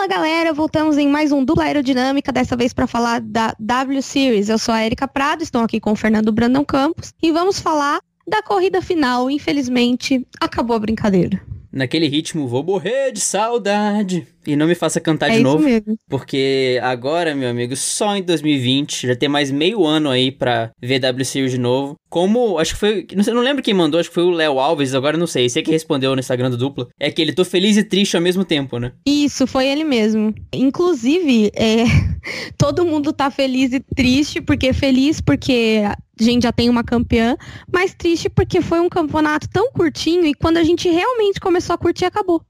[0.00, 4.48] Fala galera, voltamos em mais um Dupla Aerodinâmica, dessa vez para falar da W Series.
[4.48, 8.00] Eu sou a Erika Prado, estou aqui com o Fernando Brandão Campos e vamos falar
[8.26, 9.30] da corrida final.
[9.30, 11.38] Infelizmente, acabou a brincadeira.
[11.70, 14.26] Naquele ritmo, vou morrer de saudade.
[14.46, 15.62] E não me faça cantar é de novo.
[15.62, 15.96] Mesmo.
[16.08, 20.98] Porque agora, meu amigo, só em 2020, já tem mais meio ano aí pra ver
[20.98, 21.96] W Series de novo.
[22.08, 24.58] Como, acho que foi, não, sei, não lembro quem mandou, acho que foi o Léo
[24.58, 26.88] Alves, agora não sei, sei que respondeu no Instagram do Dupla.
[26.98, 28.92] É que ele tô feliz e triste ao mesmo tempo, né?
[29.06, 30.34] Isso, foi ele mesmo.
[30.52, 31.84] Inclusive, é,
[32.58, 37.36] todo mundo tá feliz e triste, porque feliz porque a gente já tem uma campeã,
[37.72, 41.78] mas triste porque foi um campeonato tão curtinho e quando a gente realmente começou a
[41.78, 42.42] curtir, acabou.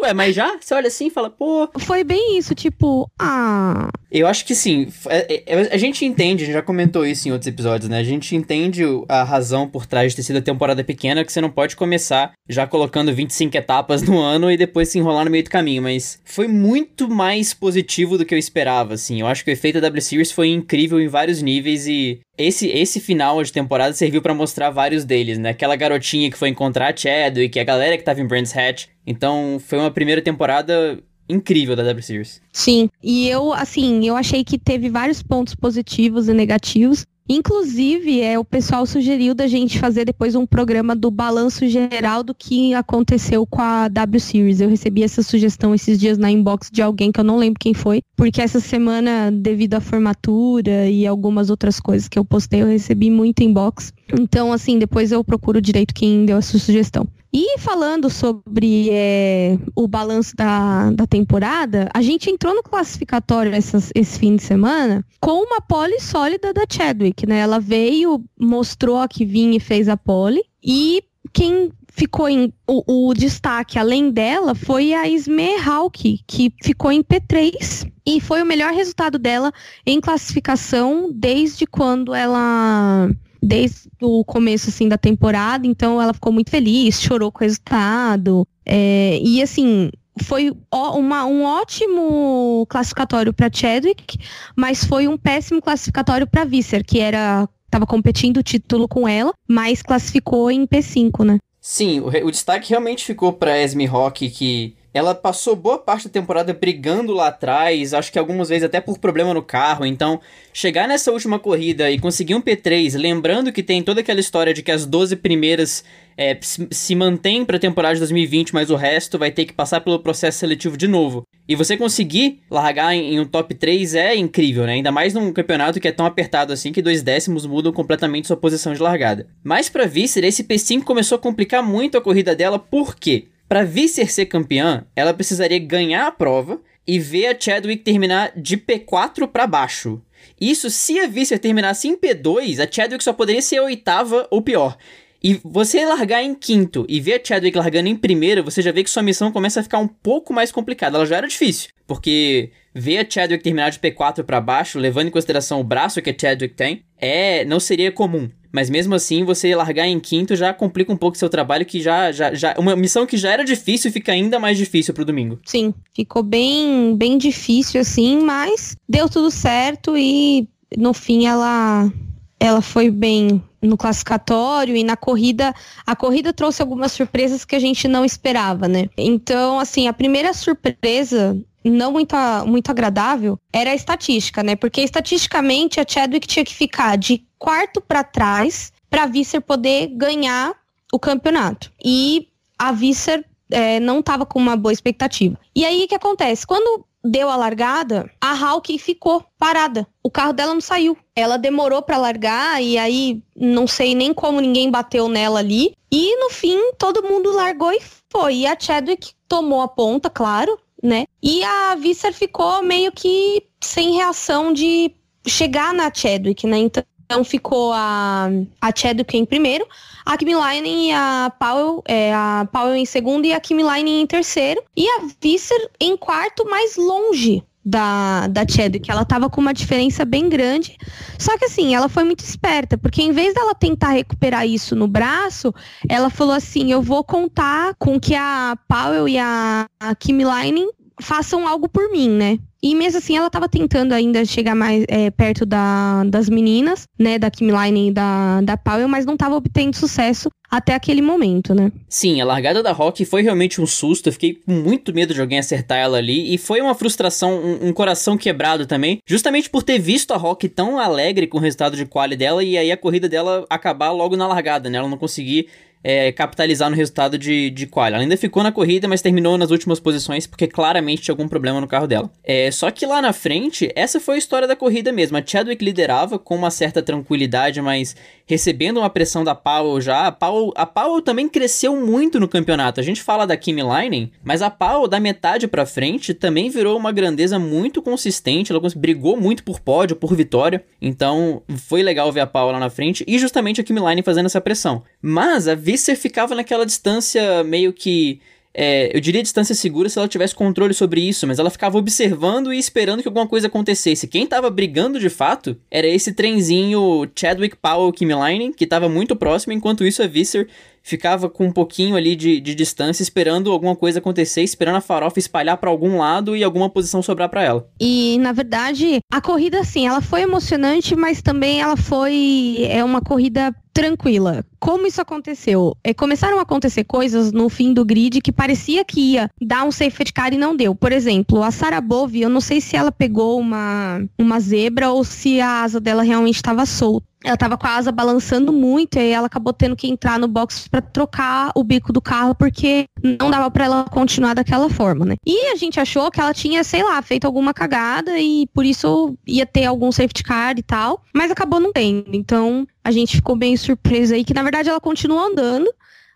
[0.00, 0.56] Ué, mas já?
[0.60, 1.68] Você olha assim e fala, pô.
[1.78, 3.88] Foi bem isso, tipo, ah.
[4.10, 4.88] Eu acho que sim.
[5.08, 7.98] É, é, a gente entende, a gente já comentou isso em outros episódios, né?
[7.98, 11.40] A gente entende a razão por trás de ter sido a temporada pequena, que você
[11.40, 15.44] não pode começar já colocando 25 etapas no ano e depois se enrolar no meio
[15.44, 15.82] do caminho.
[15.82, 19.20] Mas foi muito mais positivo do que eu esperava, assim.
[19.20, 22.68] Eu acho que o efeito da W Series foi incrível em vários níveis e esse,
[22.68, 25.50] esse final de temporada serviu para mostrar vários deles, né?
[25.50, 28.85] Aquela garotinha que foi encontrar a Chadwick, a galera que tava em Brands Hatch.
[29.06, 30.98] Então, foi uma primeira temporada
[31.28, 32.40] incrível da W Series.
[32.52, 37.04] Sim, e eu, assim, eu achei que teve vários pontos positivos e negativos.
[37.28, 42.32] Inclusive, é, o pessoal sugeriu da gente fazer depois um programa do balanço geral do
[42.32, 44.60] que aconteceu com a W Series.
[44.60, 47.74] Eu recebi essa sugestão esses dias na inbox de alguém que eu não lembro quem
[47.74, 52.68] foi, porque essa semana, devido à formatura e algumas outras coisas que eu postei, eu
[52.68, 53.92] recebi muito inbox.
[54.12, 57.08] Então, assim, depois eu procuro direito quem deu essa sugestão.
[57.38, 63.92] E falando sobre é, o balanço da, da temporada, a gente entrou no classificatório essas,
[63.94, 67.40] esse fim de semana com uma pole sólida da Chadwick, né?
[67.40, 70.42] Ela veio, mostrou a que vinha e fez a pole.
[70.64, 76.90] E quem ficou em o, o, destaque além dela foi a Sme Hawk, que ficou
[76.90, 79.52] em P3 e foi o melhor resultado dela
[79.84, 83.10] em classificação desde quando ela
[83.42, 88.46] desde o começo assim da temporada, então ela ficou muito feliz, chorou com o resultado.
[88.64, 89.90] É, e assim,
[90.22, 94.18] foi uma, um ótimo classificatório para Chadwick,
[94.56, 99.32] mas foi um péssimo classificatório para Visser, que era estava competindo o título com ela,
[99.46, 101.38] mas classificou em P5, né?
[101.60, 106.12] Sim, o, o destaque realmente ficou para Esme Rock, que ela passou boa parte da
[106.12, 109.84] temporada brigando lá atrás, acho que algumas vezes até por problema no carro.
[109.84, 110.20] Então,
[110.52, 114.62] chegar nessa última corrida e conseguir um P3, lembrando que tem toda aquela história de
[114.62, 115.84] que as 12 primeiras
[116.16, 119.80] é, se mantêm para a temporada de 2020, mas o resto vai ter que passar
[119.80, 121.24] pelo processo seletivo de novo.
[121.46, 124.72] E você conseguir largar em, em um top 3 é incrível, né?
[124.72, 128.36] Ainda mais num campeonato que é tão apertado assim que dois décimos mudam completamente sua
[128.36, 129.26] posição de largada.
[129.44, 133.26] Mas para Visser, esse P5 começou a complicar muito a corrida dela, por quê?
[133.48, 138.56] Para Visser ser campeã, ela precisaria ganhar a prova e ver a Chadwick terminar de
[138.56, 140.02] P4 para baixo.
[140.40, 144.42] Isso se a Visser terminasse em P2, a Chadwick só poderia ser a oitava ou
[144.42, 144.76] pior.
[145.22, 148.82] E você largar em quinto e ver a Chadwick largando em primeiro, você já vê
[148.82, 150.98] que sua missão começa a ficar um pouco mais complicada.
[150.98, 155.12] Ela já era difícil, porque ver a Chadwick terminar de P4 para baixo, levando em
[155.12, 158.28] consideração o braço que a Chadwick tem, é não seria comum.
[158.52, 162.12] Mas mesmo assim, você largar em quinto já complica um pouco seu trabalho, que já,
[162.12, 162.54] já, já.
[162.58, 165.38] Uma missão que já era difícil fica ainda mais difícil pro domingo.
[165.44, 171.90] Sim, ficou bem, bem difícil, assim, mas deu tudo certo e no fim ela.
[172.38, 175.54] Ela foi bem no classificatório e na corrida.
[175.86, 178.88] A corrida trouxe algumas surpresas que a gente não esperava, né?
[178.96, 181.36] Então, assim, a primeira surpresa
[181.70, 182.14] não muito,
[182.46, 184.56] muito agradável era a estatística, né?
[184.56, 189.88] Porque estatisticamente a Chadwick tinha que ficar de quarto para trás para a Visser poder
[189.88, 190.54] ganhar
[190.92, 191.70] o campeonato.
[191.84, 195.38] E a Visser é, não estava com uma boa expectativa.
[195.54, 196.46] E aí o que acontece?
[196.46, 199.86] Quando deu a largada, a Hawk ficou parada.
[200.02, 200.96] O carro dela não saiu.
[201.14, 205.74] Ela demorou para largar e aí não sei nem como ninguém bateu nela ali.
[205.90, 207.80] E no fim todo mundo largou e
[208.10, 208.36] foi.
[208.38, 211.06] E a Chadwick tomou a ponta, claro, né?
[211.22, 214.92] E a Visser ficou meio que sem reação de
[215.26, 216.58] chegar na Chadwick, né?
[216.58, 218.28] Então então ficou a,
[218.60, 219.64] a Chadwick em primeiro,
[220.04, 224.02] a Kimi Line e a Powell, é, a Powell em segundo e a Kimi Line
[224.02, 224.62] em terceiro.
[224.76, 228.90] E a Visser em quarto, mais longe da, da Chadwick.
[228.90, 230.76] Ela tava com uma diferença bem grande.
[231.16, 234.88] Só que assim, ela foi muito esperta, porque em vez dela tentar recuperar isso no
[234.88, 235.54] braço,
[235.88, 240.66] ela falou assim: eu vou contar com que a Powell e a, a Kimi Line
[241.00, 242.38] façam algo por mim, né?
[242.62, 247.18] E mesmo assim, ela estava tentando ainda chegar mais é, perto da, das meninas, né,
[247.18, 250.28] da Kim Line e da, da Powell, mas não estava obtendo sucesso.
[250.50, 251.70] até aquele momento, né?
[251.88, 254.08] Sim, a largada da Rock foi realmente um susto.
[254.08, 256.32] Eu fiquei com muito medo de alguém acertar ela ali.
[256.32, 259.00] E foi uma frustração, um, um coração quebrado também.
[259.06, 262.42] Justamente por ter visto a Rock tão alegre com o resultado de quali dela.
[262.42, 264.78] E aí a corrida dela acabar logo na largada, né?
[264.78, 265.48] Ela não conseguir
[265.82, 267.86] é, capitalizar no resultado de, de qual.
[267.86, 271.60] Ela ainda ficou na corrida, mas terminou nas últimas posições porque claramente tinha algum problema
[271.60, 272.10] no carro dela.
[272.24, 275.16] É, só que lá na frente, essa foi a história da corrida mesmo.
[275.16, 277.94] A Chadwick liderava com uma certa tranquilidade, mas
[278.26, 280.08] recebendo uma pressão da Powell já.
[280.08, 282.80] A Powell, a Powell também cresceu muito no campeonato.
[282.80, 286.76] A gente fala da Kimi Leinen, mas a Powell da metade para frente também virou
[286.76, 288.50] uma grandeza muito consistente.
[288.50, 290.64] Ela brigou muito por pódio, por vitória.
[290.82, 294.26] Então foi legal ver a Powell lá na frente e justamente a Kimi Leinen fazendo
[294.26, 294.82] essa pressão.
[295.00, 298.20] Mas a Visser ficava naquela distância meio que.
[298.54, 302.54] É, eu diria distância segura se ela tivesse controle sobre isso, mas ela ficava observando
[302.54, 304.06] e esperando que alguma coisa acontecesse.
[304.06, 309.52] Quem tava brigando de fato era esse trenzinho Chadwick Powell Kimmeline, que tava muito próximo,
[309.52, 310.48] enquanto isso a Visser
[310.86, 315.18] ficava com um pouquinho ali de, de distância, esperando alguma coisa acontecer, esperando a farofa
[315.18, 317.68] espalhar para algum lado e alguma posição sobrar para ela.
[317.80, 323.00] E, na verdade, a corrida, assim, ela foi emocionante, mas também ela foi é uma
[323.00, 324.44] corrida tranquila.
[324.60, 325.76] Como isso aconteceu?
[325.84, 329.72] É, começaram a acontecer coisas no fim do grid que parecia que ia dar um
[329.72, 330.74] safety car e não deu.
[330.74, 335.04] Por exemplo, a Sarah Bove, eu não sei se ela pegou uma, uma zebra ou
[335.04, 339.00] se a asa dela realmente estava solta ela tava com a asa balançando muito e
[339.00, 342.86] aí ela acabou tendo que entrar no box para trocar o bico do carro porque
[343.02, 345.16] não dava para ela continuar daquela forma, né?
[345.26, 349.16] E a gente achou que ela tinha, sei lá, feito alguma cagada e por isso
[349.26, 352.14] ia ter algum safety car e tal, mas acabou não tendo.
[352.14, 355.72] Então, a gente ficou bem surpresa aí que na verdade ela continuou andando,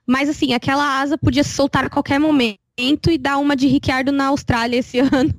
[0.07, 4.13] mas assim, aquela asa podia se soltar a qualquer momento e dar uma de Ricciardo
[4.13, 5.35] na Austrália esse ano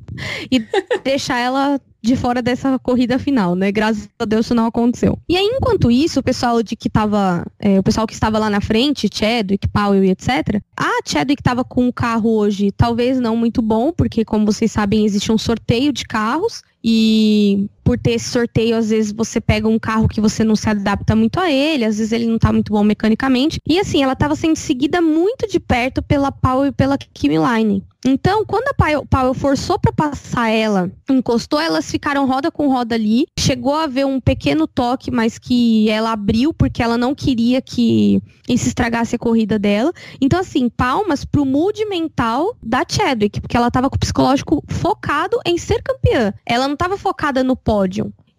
[0.51, 0.65] e
[1.03, 3.71] deixar ela de fora dessa corrida final, né?
[3.71, 5.19] Graças a Deus isso não aconteceu.
[5.29, 7.45] E aí, enquanto isso, o pessoal de que tava.
[7.59, 10.61] É, o pessoal que estava lá na frente, Chadwick, Powell e etc.
[10.75, 15.05] A Chadwick estava com um carro hoje, talvez não muito bom, porque, como vocês sabem,
[15.05, 16.63] existe um sorteio de carros.
[16.83, 20.69] E por ter esse sorteio, às vezes você pega um carro que você não se
[20.69, 23.59] adapta muito a ele, às vezes ele não tá muito bom mecanicamente.
[23.67, 27.83] E assim, ela estava sendo seguida muito de perto pela Powell e pela Kimi Line.
[28.03, 33.25] Então, quando a Powell forçou para passar ela, encostou, elas ficaram roda com roda ali.
[33.37, 38.19] Chegou a haver um pequeno toque, mas que ela abriu porque ela não queria que
[38.49, 39.93] isso estragasse a corrida dela.
[40.19, 45.39] Então, assim, palmas pro mood mental da Chadwick, porque ela tava com o psicológico focado
[45.45, 46.33] em ser campeã.
[46.43, 47.55] Ela não tava focada no.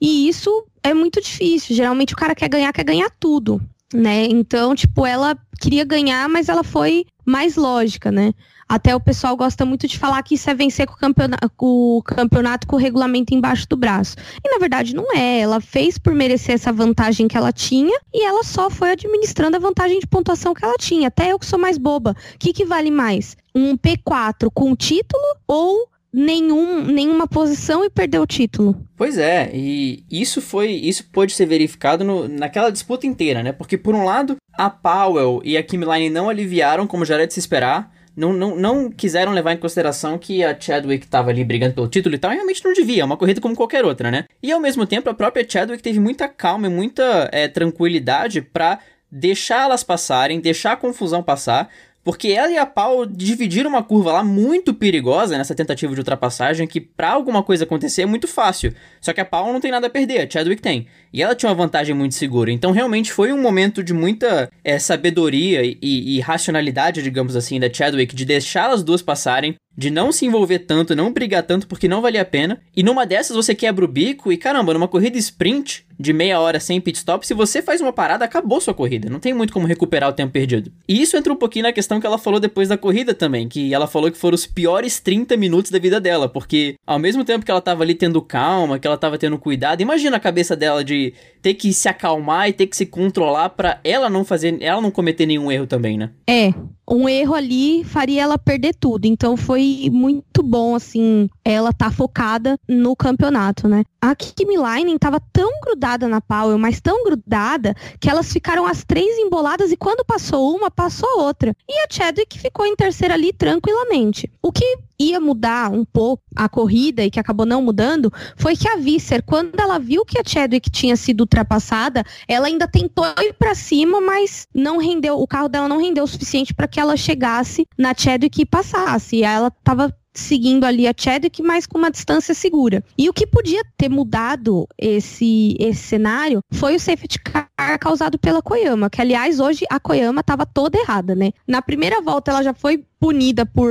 [0.01, 1.75] E isso é muito difícil.
[1.75, 3.61] Geralmente o cara quer ganhar, quer ganhar tudo,
[3.95, 4.25] né?
[4.25, 8.33] Então, tipo, ela queria ganhar, mas ela foi mais lógica, né?
[8.69, 11.99] Até o pessoal gosta muito de falar que isso é vencer com o, campeonato, com
[11.99, 14.17] o campeonato com o regulamento embaixo do braço.
[14.43, 15.41] E na verdade não é.
[15.41, 19.61] Ela fez por merecer essa vantagem que ela tinha e ela só foi administrando a
[19.61, 21.09] vantagem de pontuação que ela tinha.
[21.09, 22.17] Até eu que sou mais boba.
[22.35, 23.37] O que, que vale mais?
[23.55, 28.77] Um P4 com título ou nenhum, nenhuma posição e perder o título.
[28.97, 33.53] Pois é, e isso foi, isso pode ser verificado no, naquela disputa inteira, né?
[33.53, 37.27] Porque por um lado, a Powell e a Kim Line não aliviaram, como já era
[37.27, 41.45] de se esperar não, não, não quiseram levar em consideração que a Chadwick estava ali
[41.45, 44.11] brigando pelo título e tal, e realmente não devia, é uma corrida como qualquer outra,
[44.11, 44.27] né?
[44.43, 48.79] E ao mesmo tempo, a própria Chadwick teve muita calma e muita é, tranquilidade para
[49.11, 51.69] deixar elas passarem, deixar a confusão passar,
[52.05, 56.67] porque ela e a Paul dividiram uma curva lá muito perigosa nessa tentativa de ultrapassagem,
[56.67, 58.75] que para alguma coisa acontecer é muito fácil.
[59.01, 60.87] Só que a Paul não tem nada a perder, a Chadwick tem.
[61.13, 62.51] E ela tinha uma vantagem muito segura.
[62.51, 67.73] Então realmente foi um momento de muita é, sabedoria e, e, racionalidade, digamos assim, da
[67.73, 71.89] Chadwick, de deixar as duas passarem, de não se envolver tanto, não brigar tanto porque
[71.89, 72.61] não valia a pena.
[72.77, 76.59] E numa dessas você quebra o bico e caramba, numa corrida sprint de meia hora
[76.59, 79.09] sem pit stop, se você faz uma parada, acabou sua corrida.
[79.09, 80.73] Não tem muito como recuperar o tempo perdido.
[80.89, 83.73] E isso entra um pouquinho na questão que ela falou depois da corrida também, que
[83.73, 87.45] ela falou que foram os piores 30 minutos da vida dela, porque ao mesmo tempo
[87.45, 90.83] que ela tava ali tendo calma, que ela tava tendo cuidado, imagina a cabeça dela
[90.85, 94.81] de ter que se acalmar e ter que se controlar para ela não fazer, ela
[94.81, 96.11] não cometer nenhum erro também, né?
[96.29, 96.53] É,
[96.89, 99.07] um erro ali faria ela perder tudo.
[99.07, 103.85] Então foi muito bom, assim, ela tá focada no campeonato, né?
[104.01, 108.85] A Kimi Leinen tava tão grudada na Powell, mas tão grudada, que elas ficaram as
[108.85, 111.55] três emboladas e quando passou uma, passou outra.
[111.69, 114.31] E a Chadwick ficou em terceira ali tranquilamente.
[114.43, 118.69] O que ia mudar um pouco a corrida e que acabou não mudando foi que
[118.69, 123.35] a Visser, quando ela viu que a Chadwick tinha sido ultrapassada, ela ainda tentou ir
[123.35, 126.97] para cima, mas não rendeu, o carro dela não rendeu o suficiente para que ela
[126.97, 129.17] chegasse na Chadwick e passasse.
[129.17, 132.83] E ela tava seguindo ali a Chadwick, mas com uma distância segura.
[132.97, 138.43] E o que podia ter mudado esse, esse cenário foi o safety car causado pela
[138.43, 141.31] Koyama, que aliás hoje a Koyama estava toda errada, né?
[141.47, 143.69] Na primeira volta ela já foi punida por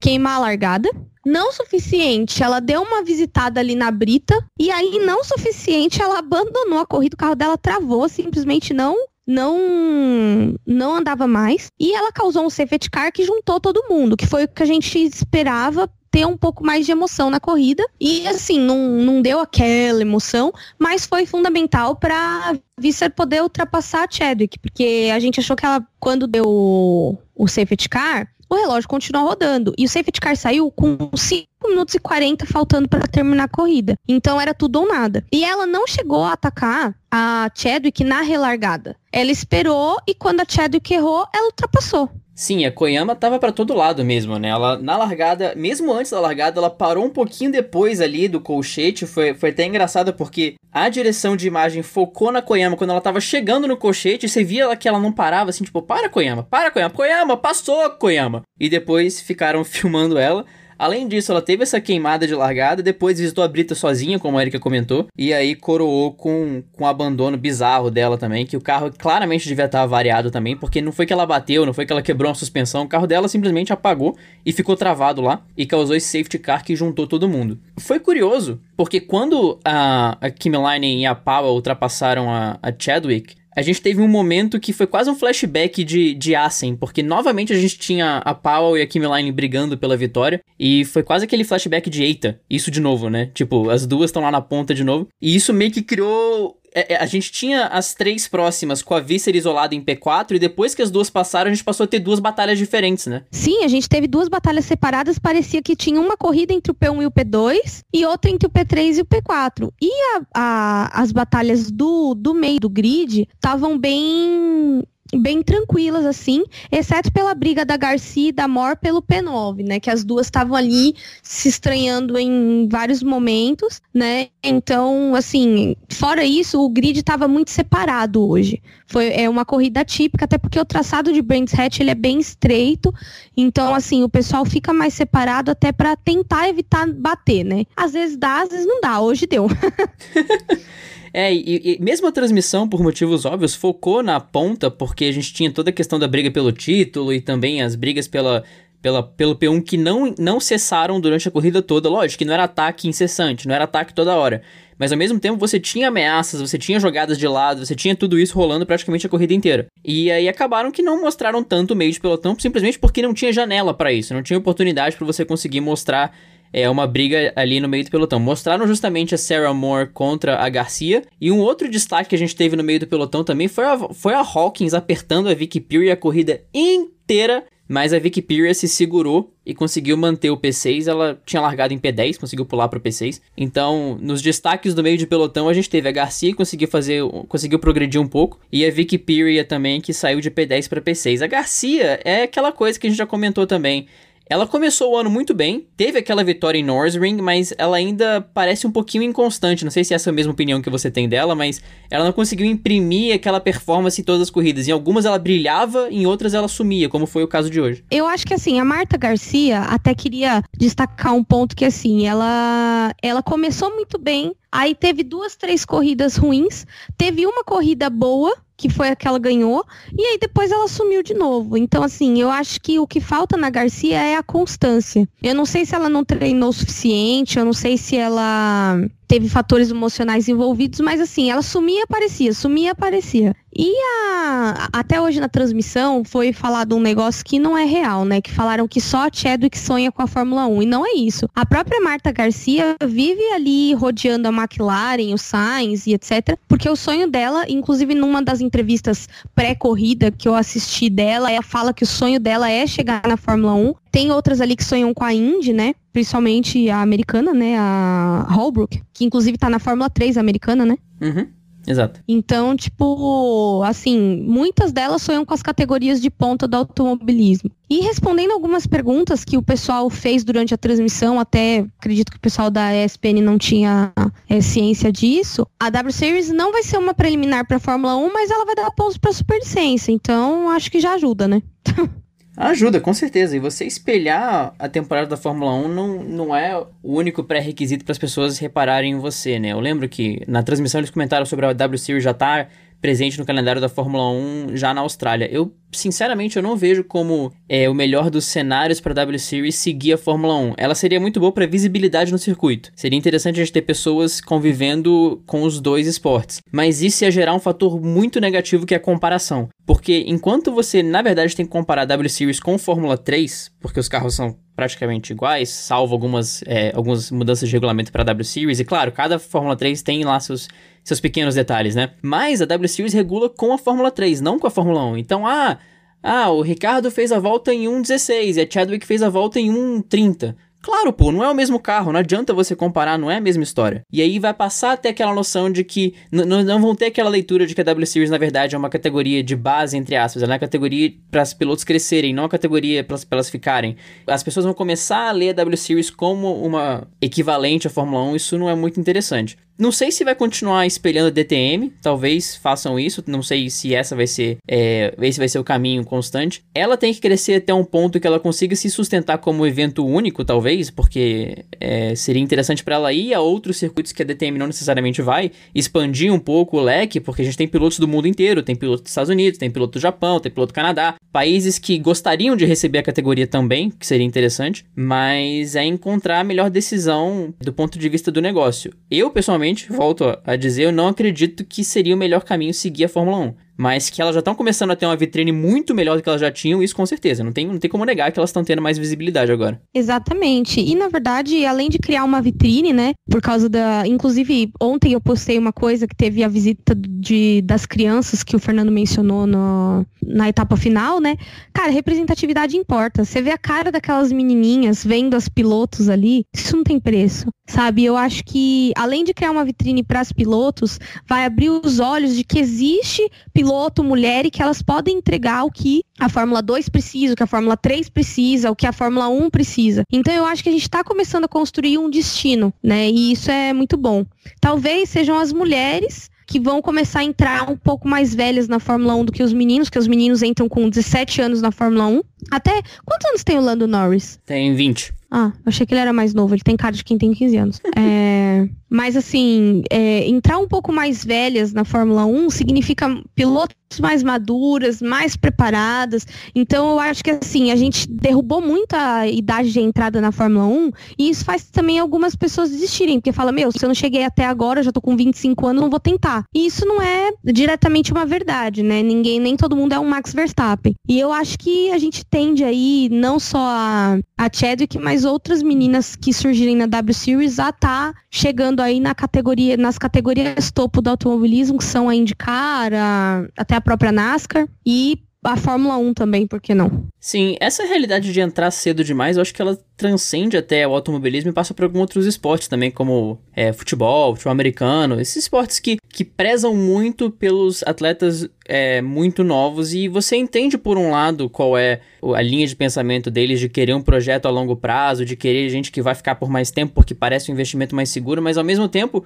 [0.00, 0.90] queimar a largada,
[1.24, 6.78] não suficiente, ela deu uma visitada ali na brita e aí não suficiente, ela abandonou
[6.78, 8.94] a corrida, o carro dela travou, simplesmente não
[9.26, 14.26] não não andava mais e ela causou um safety car que juntou todo mundo, que
[14.26, 17.84] foi o que a gente esperava ter um pouco mais de emoção na corrida.
[18.00, 24.08] E assim, não, não deu aquela emoção, mas foi fundamental para Visser poder ultrapassar a
[24.08, 29.28] Chadwick, porque a gente achou que ela, quando deu o safety car, o relógio continuou
[29.28, 29.74] rodando.
[29.78, 33.96] E o safety car saiu com 5 minutos e 40 faltando para terminar a corrida.
[34.06, 35.24] Então era tudo ou nada.
[35.32, 38.96] E ela não chegou a atacar a Chadwick na relargada.
[39.12, 42.10] Ela esperou e quando a Chadwick errou, ela ultrapassou.
[42.34, 44.48] Sim, a Koyama tava para todo lado mesmo, né?
[44.48, 49.06] Ela, na largada, mesmo antes da largada, ela parou um pouquinho depois ali do colchete.
[49.06, 53.20] Foi, foi até engraçado porque a direção de imagem focou na Koyama quando ela tava
[53.20, 54.28] chegando no colchete.
[54.28, 58.42] Você via que ela não parava, assim, tipo, para Koyama, para Koyama, Koyama, passou Koyama.
[58.58, 60.44] E depois ficaram filmando ela.
[60.78, 64.42] Além disso, ela teve essa queimada de largada, depois visitou a Brita sozinha, como a
[64.42, 68.90] Erika comentou, e aí coroou com, com um abandono bizarro dela também, que o carro
[68.96, 72.02] claramente devia estar variado também, porque não foi que ela bateu, não foi que ela
[72.02, 76.06] quebrou uma suspensão, o carro dela simplesmente apagou e ficou travado lá, e causou esse
[76.06, 77.58] safety car que juntou todo mundo.
[77.78, 83.36] Foi curioso, porque quando a, a Kim Line e a Powell ultrapassaram a, a Chadwick,
[83.54, 87.52] a gente teve um momento que foi quase um flashback de, de Assen, porque novamente
[87.52, 91.24] a gente tinha a Powell e a Kimi Line brigando pela vitória, e foi quase
[91.24, 93.30] aquele flashback de eita, isso de novo, né?
[93.34, 96.94] Tipo, as duas estão lá na ponta de novo, e isso meio que criou é,
[96.94, 100.74] é, a gente tinha as três próximas com a Visser isolada em P4 e depois
[100.74, 103.22] que as duas passaram, a gente passou a ter duas batalhas diferentes, né?
[103.30, 107.02] Sim, a gente teve duas batalhas separadas, parecia que tinha uma corrida entre o P1
[107.02, 109.70] e o P2 e outra entre o P3 e o P4.
[109.80, 114.82] E a, a, as batalhas do, do meio do grid estavam bem
[115.18, 119.80] bem tranquilas, assim, exceto pela briga da Garcia e da Mor pelo P9, né?
[119.80, 124.28] Que as duas estavam ali se estranhando em vários momentos, né?
[124.42, 128.62] Então, assim, fora isso, o grid estava muito separado hoje.
[128.86, 132.18] Foi é uma corrida típica, até porque o traçado de Brands Hatch ele é bem
[132.18, 132.92] estreito,
[133.36, 137.64] então assim, o pessoal fica mais separado até para tentar evitar bater, né?
[137.76, 139.00] Às vezes dá, às vezes não dá.
[139.00, 139.46] Hoje deu.
[141.16, 145.32] É, e, e, mesmo a transmissão, por motivos óbvios, focou na ponta, porque a gente
[145.32, 148.42] tinha toda a questão da briga pelo título e também as brigas pela,
[148.82, 151.88] pela, pelo P1 que não, não cessaram durante a corrida toda.
[151.88, 154.42] Lógico que não era ataque incessante, não era ataque toda hora.
[154.76, 158.18] Mas ao mesmo tempo você tinha ameaças, você tinha jogadas de lado, você tinha tudo
[158.18, 159.68] isso rolando praticamente a corrida inteira.
[159.84, 163.72] E aí acabaram que não mostraram tanto meio de pelotão, simplesmente porque não tinha janela
[163.72, 166.12] para isso, não tinha oportunidade para você conseguir mostrar
[166.54, 168.20] é uma briga ali no meio do pelotão.
[168.20, 171.02] Mostraram justamente a Sarah Moore contra a Garcia.
[171.20, 173.76] E um outro destaque que a gente teve no meio do pelotão também foi a,
[173.92, 177.44] foi a Hawkins apertando a Vicky Peary a corrida inteira.
[177.66, 180.86] Mas a Vicky Peary se segurou e conseguiu manter o P6.
[180.86, 183.20] Ela tinha largado em P10, conseguiu pular para o P6.
[183.36, 187.02] Então, nos destaques do meio de pelotão, a gente teve a Garcia que conseguiu fazer,
[187.26, 191.22] conseguiu progredir um pouco, e a Vicky Peary também que saiu de P10 para P6.
[191.22, 193.86] A Garcia é aquela coisa que a gente já comentou também.
[194.28, 198.66] Ela começou o ano muito bem, teve aquela vitória em Norsring, mas ela ainda parece
[198.66, 199.64] um pouquinho inconstante.
[199.64, 202.12] Não sei se essa é a mesma opinião que você tem dela, mas ela não
[202.12, 204.66] conseguiu imprimir aquela performance em todas as corridas.
[204.66, 207.84] Em algumas ela brilhava, em outras ela sumia, como foi o caso de hoje.
[207.90, 212.94] Eu acho que assim, a Marta Garcia até queria destacar um ponto que assim, ela
[213.02, 216.64] ela começou muito bem, aí teve duas, três corridas ruins,
[216.96, 219.66] teve uma corrida boa, que foi a que ela ganhou,
[219.98, 221.56] e aí depois ela sumiu de novo.
[221.56, 225.08] Então, assim, eu acho que o que falta na Garcia é a constância.
[225.20, 228.78] Eu não sei se ela não treinou o suficiente, eu não sei se ela
[229.14, 233.32] teve fatores emocionais envolvidos, mas assim, ela sumia e aparecia, sumia e aparecia.
[233.56, 238.20] E a, até hoje na transmissão foi falado um negócio que não é real, né?
[238.20, 240.62] Que falaram que só a Chadwick sonha com a Fórmula 1.
[240.62, 241.28] E não é isso.
[241.32, 246.36] A própria Marta Garcia vive ali rodeando a McLaren, o Sainz e etc.
[246.48, 251.72] Porque o sonho dela, inclusive numa das entrevistas pré-corrida que eu assisti dela, ela fala
[251.72, 253.74] que o sonho dela é chegar na Fórmula 1.
[253.92, 255.76] Tem outras ali que sonham com a Indy, né?
[255.94, 257.56] Principalmente a americana, né?
[257.56, 260.76] A Holbrook, que inclusive tá na Fórmula 3 americana, né?
[261.00, 261.28] Uhum.
[261.66, 262.00] Exato.
[262.06, 267.48] Então, tipo, assim, muitas delas sonham com as categorias de ponta do automobilismo.
[267.70, 272.20] E respondendo algumas perguntas que o pessoal fez durante a transmissão, até acredito que o
[272.20, 273.92] pessoal da ESPN não tinha
[274.28, 278.30] é, ciência disso, a W Series não vai ser uma preliminar para Fórmula 1, mas
[278.32, 279.92] ela vai dar pontos para superlicença.
[279.92, 281.40] Então, acho que já ajuda, né?
[282.36, 283.36] Ajuda, com certeza.
[283.36, 287.92] E você espelhar a temporada da Fórmula 1 não, não é o único pré-requisito para
[287.92, 289.52] as pessoas repararem em você, né?
[289.52, 292.48] Eu lembro que na transmissão eles comentaram sobre a W Series já tá
[292.84, 295.26] presente no calendário da Fórmula 1 já na Austrália.
[295.32, 299.54] Eu, sinceramente, eu não vejo como é, o melhor dos cenários para a W Series
[299.54, 300.52] seguir a Fórmula 1.
[300.58, 302.70] Ela seria muito boa para visibilidade no circuito.
[302.76, 306.42] Seria interessante a gente ter pessoas convivendo com os dois esportes.
[306.52, 309.48] Mas isso ia gerar um fator muito negativo que é a comparação.
[309.64, 313.80] Porque enquanto você, na verdade, tem que comparar a W Series com Fórmula 3, porque
[313.80, 318.24] os carros são praticamente iguais, salvo algumas, é, algumas mudanças de regulamento para a W
[318.24, 318.60] Series.
[318.60, 320.48] E claro, cada Fórmula 3 tem lá seus,
[320.84, 321.90] seus pequenos detalhes, né?
[322.02, 324.98] Mas a W Series regula com a Fórmula 3, não com a Fórmula 1.
[324.98, 325.58] Então, ah,
[326.02, 329.50] ah, o Ricardo fez a volta em 1,16 e a Chadwick fez a volta em
[329.50, 330.36] 1,30.
[330.64, 333.42] Claro, pô, não é o mesmo carro, não adianta você comparar, não é a mesma
[333.42, 333.82] história.
[333.92, 337.54] E aí vai passar até aquela noção de que não vão ter aquela leitura de
[337.54, 340.36] que a W Series na verdade é uma categoria de base, entre aspas, ela é
[340.36, 343.76] uma categoria para os pilotos crescerem, não uma categoria para elas ficarem.
[344.06, 348.16] As pessoas vão começar a ler a W Series como uma equivalente à Fórmula 1,
[348.16, 349.36] isso não é muito interessante.
[349.56, 353.94] Não sei se vai continuar espelhando a DTM, talvez façam isso, não sei se essa
[353.94, 356.42] vai ser, é, esse vai ser o caminho constante.
[356.52, 360.24] Ela tem que crescer até um ponto que ela consiga se sustentar como evento único,
[360.24, 364.48] talvez, porque é, seria interessante para ela ir a outros circuitos que a DTM não
[364.48, 368.42] necessariamente vai, expandir um pouco o leque, porque a gente tem pilotos do mundo inteiro,
[368.42, 371.78] tem piloto dos Estados Unidos, tem piloto do Japão, tem piloto do Canadá, países que
[371.78, 377.32] gostariam de receber a categoria também, que seria interessante, mas é encontrar a melhor decisão
[377.40, 378.74] do ponto de vista do negócio.
[378.90, 382.88] Eu, pessoalmente, volto a dizer, eu não acredito que seria o melhor caminho seguir a
[382.88, 386.02] Fórmula 1 mas que elas já estão começando a ter uma vitrine muito melhor do
[386.02, 387.22] que elas já tinham, isso com certeza.
[387.22, 389.60] Não tem, não tem como negar que elas estão tendo mais visibilidade agora.
[389.72, 390.60] Exatamente.
[390.60, 393.86] E na verdade, além de criar uma vitrine, né, por causa da.
[393.86, 398.38] Inclusive, ontem eu postei uma coisa que teve a visita de, das crianças que o
[398.38, 401.16] Fernando mencionou no, na etapa final, né?
[401.52, 403.04] Cara, representatividade importa.
[403.04, 407.84] Você vê a cara daquelas menininhas vendo as pilotos ali, isso não tem preço, sabe?
[407.84, 412.16] Eu acho que, além de criar uma vitrine para as pilotos, vai abrir os olhos
[412.16, 413.08] de que existe
[413.44, 417.22] piloto, mulher, e que elas podem entregar o que a Fórmula 2 precisa, o que
[417.22, 419.84] a Fórmula 3 precisa, o que a Fórmula 1 precisa.
[419.92, 422.88] Então eu acho que a gente está começando a construir um destino, né?
[422.88, 424.04] E isso é muito bom.
[424.40, 428.94] Talvez sejam as mulheres que vão começar a entrar um pouco mais velhas na Fórmula
[428.94, 432.00] 1 do que os meninos, que os meninos entram com 17 anos na Fórmula 1.
[432.30, 434.18] Até quantos anos tem o Lando Norris?
[434.24, 434.94] Tem 20.
[435.10, 436.34] Ah, achei que ele era mais novo.
[436.34, 437.60] Ele tem cara de quem tem 15 anos.
[437.76, 444.02] é, mas, assim, é, entrar um pouco mais velhas na Fórmula 1 significa pilotos mais
[444.02, 446.04] maduras, mais preparadas.
[446.34, 450.46] Então, eu acho que, assim, a gente derrubou muito a idade de entrada na Fórmula
[450.46, 454.02] 1 e isso faz também algumas pessoas desistirem, porque fala, meu, se eu não cheguei
[454.02, 456.24] até agora, já tô com 25 anos, não vou tentar.
[456.34, 458.82] E isso não é diretamente uma verdade, né?
[458.82, 460.74] Ninguém, nem todo mundo é um Max Verstappen.
[460.88, 465.44] E eu acho que a gente tende aí, não só a, a Chadwick, mas outras
[465.44, 470.82] meninas que surgirem na W Series a tá chegando aí na categoria, nas categorias topo
[470.82, 474.98] do automobilismo, que são a IndyCar, a, até a própria NASCAR e
[475.32, 476.84] a Fórmula 1 também, por que não?
[477.00, 481.30] Sim, essa realidade de entrar cedo demais, eu acho que ela transcende até o automobilismo
[481.30, 485.78] e passa por alguns outros esportes também, como é, futebol, futebol americano, esses esportes que,
[485.88, 491.56] que prezam muito pelos atletas é, muito novos e você entende, por um lado, qual
[491.58, 491.80] é
[492.14, 495.72] a linha de pensamento deles de querer um projeto a longo prazo, de querer gente
[495.72, 498.68] que vai ficar por mais tempo porque parece um investimento mais seguro, mas ao mesmo
[498.68, 499.04] tempo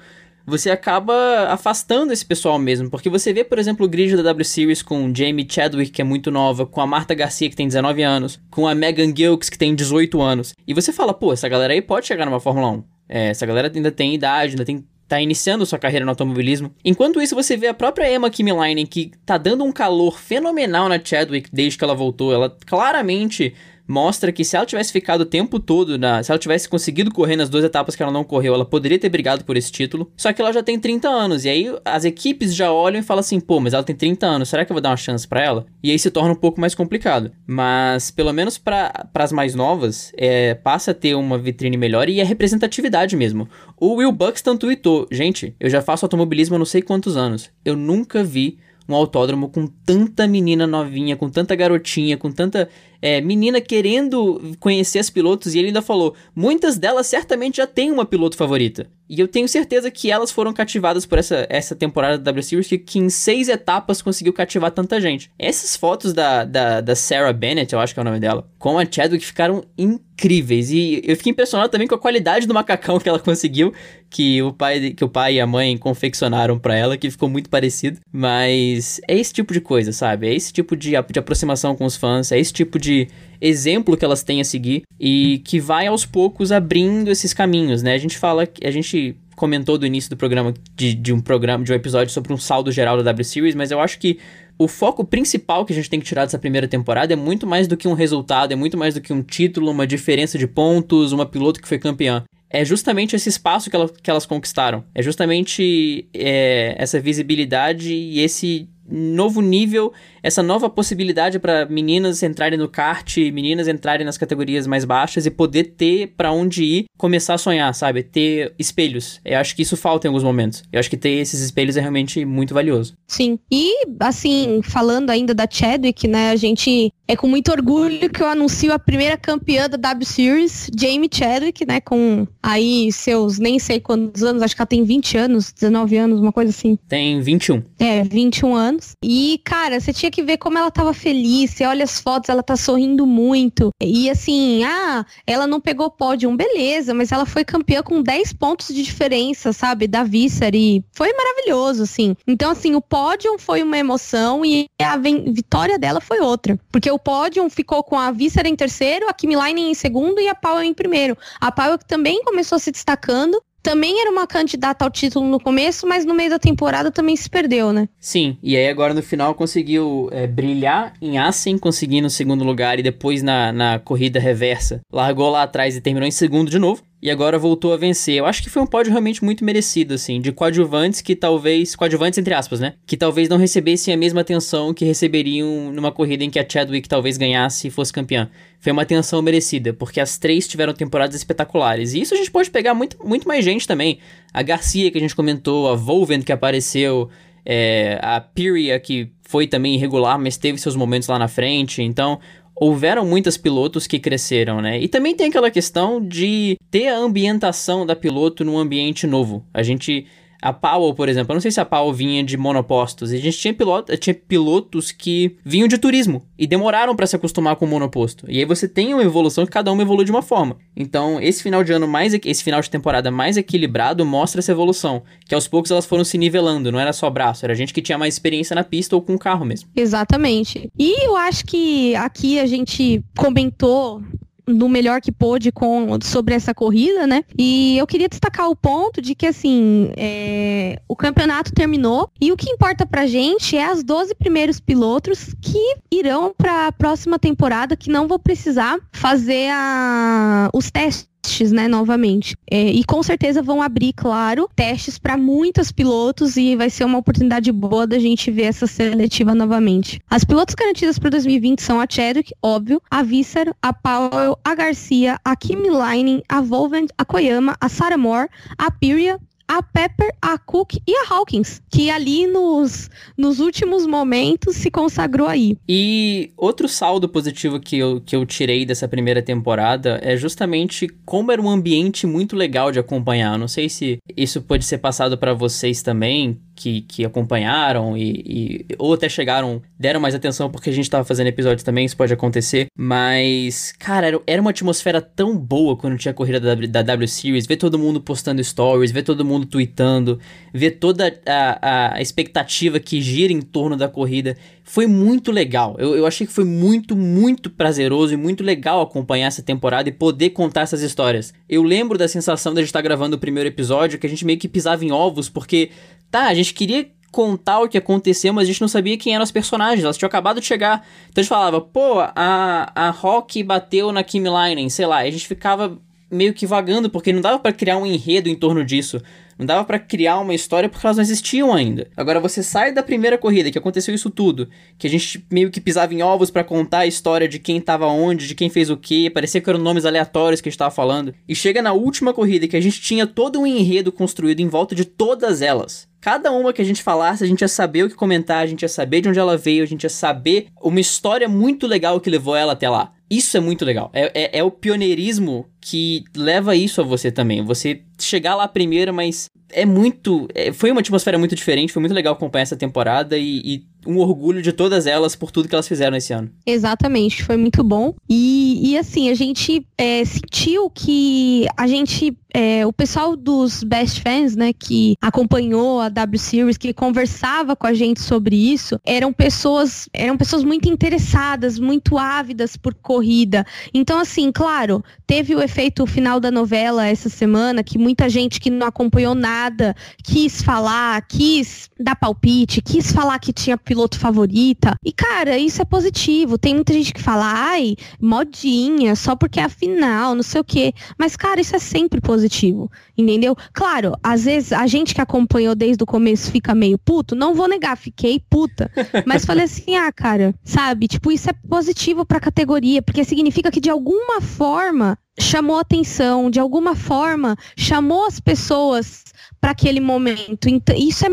[0.48, 1.14] você acaba
[1.48, 2.90] afastando esse pessoal mesmo.
[2.90, 6.04] Porque você vê, por exemplo, o grid da W Series com Jamie Chadwick, que é
[6.04, 9.58] muito nova, com a Marta Garcia, que tem 19 anos, com a Megan Gilks, que
[9.58, 10.54] tem 18 anos.
[10.66, 12.84] E você fala, pô, essa galera aí pode chegar numa Fórmula 1.
[13.08, 16.70] É, essa galera ainda tem idade, ainda tem tá iniciando sua carreira no automobilismo.
[16.84, 21.02] Enquanto isso, você vê a própria Emma Kimmeline, que tá dando um calor fenomenal na
[21.02, 22.32] Chadwick desde que ela voltou.
[22.32, 23.54] Ela claramente
[23.88, 26.22] mostra que se ela tivesse ficado o tempo todo na.
[26.22, 29.08] Se ela tivesse conseguido correr nas duas etapas que ela não correu, ela poderia ter
[29.08, 30.12] brigado por esse título.
[30.16, 31.44] Só que ela já tem 30 anos.
[31.46, 34.50] E aí as equipes já olham e falam assim: pô, mas ela tem 30 anos,
[34.50, 35.66] será que eu vou dar uma chance para ela?
[35.82, 37.32] E aí se torna um pouco mais complicado.
[37.46, 42.20] Mas pelo menos para as mais novas, é, passa a ter uma vitrine melhor e
[42.20, 43.48] é representatividade mesmo.
[43.76, 47.50] O Will Buxton tweetou: gente, eu já faço automobilismo há não sei quantos anos.
[47.64, 52.68] Eu nunca vi um autódromo com tanta menina novinha, com tanta garotinha, com tanta
[53.00, 57.90] é, menina querendo conhecer as pilotos e ele ainda falou: muitas delas certamente já têm
[57.90, 58.90] uma piloto favorita.
[59.08, 62.66] E eu tenho certeza que elas foram cativadas por essa, essa temporada da W Series,
[62.66, 65.30] que, que em seis etapas conseguiu cativar tanta gente.
[65.38, 68.78] Essas fotos da, da, da Sarah Bennett, eu acho que é o nome dela, com
[68.78, 70.70] a Chadwick ficaram incríveis.
[70.70, 73.72] E eu fiquei impressionado também com a qualidade do macacão que ela conseguiu,
[74.10, 77.48] que o pai, que o pai e a mãe confeccionaram para ela, que ficou muito
[77.48, 78.00] parecido.
[78.12, 80.28] Mas é esse tipo de coisa, sabe?
[80.28, 83.08] É esse tipo de, de aproximação com os fãs, é esse tipo de de
[83.40, 87.94] exemplo que elas têm a seguir e que vai aos poucos abrindo esses caminhos, né?
[87.94, 91.72] A gente fala, a gente comentou do início do programa de, de um programa, de
[91.72, 94.18] um episódio sobre um saldo geral da W Series, mas eu acho que
[94.58, 97.68] o foco principal que a gente tem que tirar dessa primeira temporada é muito mais
[97.68, 101.12] do que um resultado, é muito mais do que um título, uma diferença de pontos,
[101.12, 102.24] uma piloto que foi campeã.
[102.50, 104.82] É justamente esse espaço que, ela, que elas conquistaram.
[104.94, 112.58] É justamente é, essa visibilidade e esse novo nível, essa nova possibilidade para meninas entrarem
[112.58, 117.34] no kart, meninas entrarem nas categorias mais baixas e poder ter para onde ir, começar
[117.34, 118.02] a sonhar, sabe?
[118.02, 119.20] Ter espelhos.
[119.24, 120.62] Eu acho que isso falta em alguns momentos.
[120.72, 122.94] Eu acho que ter esses espelhos é realmente muito valioso.
[123.06, 123.38] Sim.
[123.50, 128.26] E, assim, falando ainda da Chadwick, né, a gente é com muito orgulho que eu
[128.26, 133.80] anuncio a primeira campeã da W Series, Jamie Chadwick, né, com aí seus nem sei
[133.80, 136.78] quantos anos, acho que ela tem 20 anos, 19 anos, uma coisa assim.
[136.88, 137.62] Tem 21.
[137.78, 138.92] É, 21 anos anos.
[139.02, 141.50] E, cara, você tinha que ver como ela tava feliz.
[141.50, 143.70] Você olha as fotos, ela tá sorrindo muito.
[143.82, 148.68] E assim, ah, ela não pegou pódio, beleza, mas ela foi campeã com 10 pontos
[148.68, 149.86] de diferença, sabe?
[149.86, 150.54] Da Visser.
[150.54, 152.16] E foi maravilhoso, assim.
[152.26, 156.58] Então, assim, o pódio foi uma emoção e a vitória dela foi outra.
[156.70, 160.28] Porque o pódio ficou com a Visser em terceiro, a Kimi Line em segundo e
[160.28, 161.16] a Powell em primeiro.
[161.40, 166.06] A Powell também começou se destacando também era uma candidata ao título no começo, mas
[166.06, 167.86] no meio da temporada também se perdeu, né?
[168.00, 172.78] Sim, e aí agora no final conseguiu é, brilhar em Assen, conseguindo o segundo lugar
[172.78, 174.80] e depois na, na corrida reversa.
[174.90, 178.16] Largou lá atrás e terminou em segundo de novo e agora voltou a vencer.
[178.16, 182.18] Eu acho que foi um pódio realmente muito merecido, assim, de coadjuvantes que talvez, coadjuvantes
[182.18, 182.74] entre aspas, né?
[182.86, 186.88] Que talvez não recebessem a mesma atenção que receberiam numa corrida em que a Chadwick
[186.88, 188.28] talvez ganhasse e fosse campeã.
[188.58, 191.94] Foi uma atenção merecida, porque as três tiveram temporadas espetaculares.
[191.94, 194.00] E isso a gente pode pegar muito, muito mais gente também.
[194.34, 197.08] A Garcia, que a gente comentou, a Volven, que apareceu,
[197.46, 201.82] é, a Pyria, que foi também irregular, mas teve seus momentos lá na frente.
[201.82, 202.18] Então,
[202.60, 204.80] houveram muitas pilotos que cresceram, né?
[204.80, 209.44] E também tem aquela questão de ter a ambientação da piloto num ambiente novo.
[209.52, 210.06] A gente
[210.40, 213.10] a Powell, por exemplo, eu não sei se a Powell vinha de monopostos.
[213.10, 217.56] A gente tinha, piloto, tinha pilotos que vinham de turismo e demoraram para se acostumar
[217.56, 218.24] com o monoposto.
[218.28, 220.56] E aí você tem uma evolução que cada uma evolui de uma forma.
[220.76, 225.02] Então, esse final de ano mais esse final de temporada mais equilibrado mostra essa evolução,
[225.26, 227.98] que aos poucos elas foram se nivelando, não era só braço, era gente que tinha
[227.98, 229.68] mais experiência na pista ou com o carro mesmo.
[229.74, 230.70] Exatamente.
[230.78, 234.02] E eu acho que aqui a gente comentou
[234.48, 237.24] no melhor que pôde com, sobre essa corrida, né?
[237.38, 242.36] E eu queria destacar o ponto de que, assim, é, o campeonato terminou e o
[242.36, 247.76] que importa pra gente é as 12 primeiros pilotos que irão para a próxima temporada,
[247.76, 252.36] que não vão precisar fazer a, os testes testes, né, novamente.
[252.50, 256.98] É, e com certeza vão abrir, claro, testes para muitos pilotos e vai ser uma
[256.98, 260.00] oportunidade boa da gente ver essa seletiva novamente.
[260.10, 265.18] As pilotos garantidas para 2020 são a Chadwick, óbvio, a Visser, a Powell, a Garcia,
[265.24, 269.18] a Kimi Lining, a Volven, a Koyama, a Sarah Moore, a Pyria,
[269.48, 275.26] a Pepper, a Cook e a Hawkins, que ali nos, nos últimos momentos se consagrou
[275.26, 275.56] aí.
[275.66, 281.32] E outro saldo positivo que eu, que eu tirei dessa primeira temporada é justamente como
[281.32, 283.38] era um ambiente muito legal de acompanhar.
[283.38, 288.76] Não sei se isso pode ser passado para vocês também, que, que acompanharam e, e,
[288.78, 292.12] ou até chegaram, deram mais atenção porque a gente tava fazendo episódios também, isso pode
[292.12, 292.66] acontecer.
[292.76, 297.06] Mas, cara, era, era uma atmosfera tão boa quando tinha a corrida da, da W
[297.06, 300.18] Series, ver todo mundo postando stories, ver todo mundo tweetando,
[300.52, 304.36] ver toda a, a expectativa que gira em torno da corrida.
[304.68, 305.76] Foi muito legal.
[305.78, 309.92] Eu, eu achei que foi muito, muito prazeroso e muito legal acompanhar essa temporada e
[309.92, 311.32] poder contar essas histórias.
[311.48, 314.10] Eu lembro da sensação de a gente estar tá gravando o primeiro episódio, que a
[314.10, 315.70] gente meio que pisava em ovos, porque
[316.10, 319.24] Tá, a gente queria contar o que aconteceu, mas a gente não sabia quem eram
[319.24, 319.84] os personagens.
[319.84, 320.86] Elas tinham acabado de chegar.
[321.10, 325.04] Então a gente falava, pô, a, a Rock bateu na Kim Linen, sei lá.
[325.04, 325.78] E a gente ficava
[326.10, 329.02] meio que vagando, porque não dava para criar um enredo em torno disso.
[329.38, 331.88] Não dava para criar uma história porque elas não existiam ainda.
[331.96, 335.60] Agora você sai da primeira corrida que aconteceu isso tudo, que a gente meio que
[335.60, 338.76] pisava em ovos para contar a história de quem tava onde, de quem fez o
[338.76, 341.14] que, parecia que eram nomes aleatórios que a gente tava falando.
[341.28, 344.74] E chega na última corrida que a gente tinha todo um enredo construído em volta
[344.74, 345.86] de todas elas.
[346.00, 348.62] Cada uma que a gente falasse, a gente ia saber o que comentar, a gente
[348.62, 352.10] ia saber de onde ela veio, a gente ia saber uma história muito legal que
[352.10, 352.92] levou ela até lá.
[353.10, 353.90] Isso é muito legal.
[353.92, 357.42] É, é, é, o pioneirismo que leva isso a você também.
[357.42, 360.28] Você chegar lá primeiro, mas é muito.
[360.34, 363.98] É, foi uma atmosfera muito diferente, foi muito legal acompanhar essa temporada e, e, um
[363.98, 366.30] orgulho de todas elas por tudo que elas fizeram esse ano.
[366.46, 367.94] Exatamente, foi muito bom.
[368.08, 374.02] E, e assim, a gente é, sentiu que a gente é, o pessoal dos Best
[374.02, 379.12] Fans, né, que acompanhou a W Series, que conversava com a gente sobre isso, eram
[379.12, 383.46] pessoas, eram pessoas muito interessadas, muito ávidas por corrida.
[383.72, 388.50] Então, assim, claro, teve o efeito final da novela essa semana, que muita gente que
[388.50, 394.74] não acompanhou nada quis falar, quis dar palpite, quis falar que tinha piloto favorita.
[394.82, 396.38] E, cara, isso é positivo.
[396.38, 400.44] Tem muita gente que fala, ai, modinha, só porque é a final, não sei o
[400.44, 400.72] quê.
[400.98, 403.36] Mas, cara, isso é sempre positivo, entendeu?
[403.52, 407.46] Claro, às vezes a gente que acompanhou desde o começo fica meio puto, não vou
[407.46, 408.70] negar, fiquei puta.
[409.04, 410.88] Mas falei assim, ah, cara, sabe?
[410.88, 416.40] Tipo, isso é positivo pra categoria, porque significa que de alguma forma chamou atenção, de
[416.40, 419.04] alguma forma chamou as pessoas
[419.40, 420.48] para aquele momento.
[420.48, 421.10] Então, isso é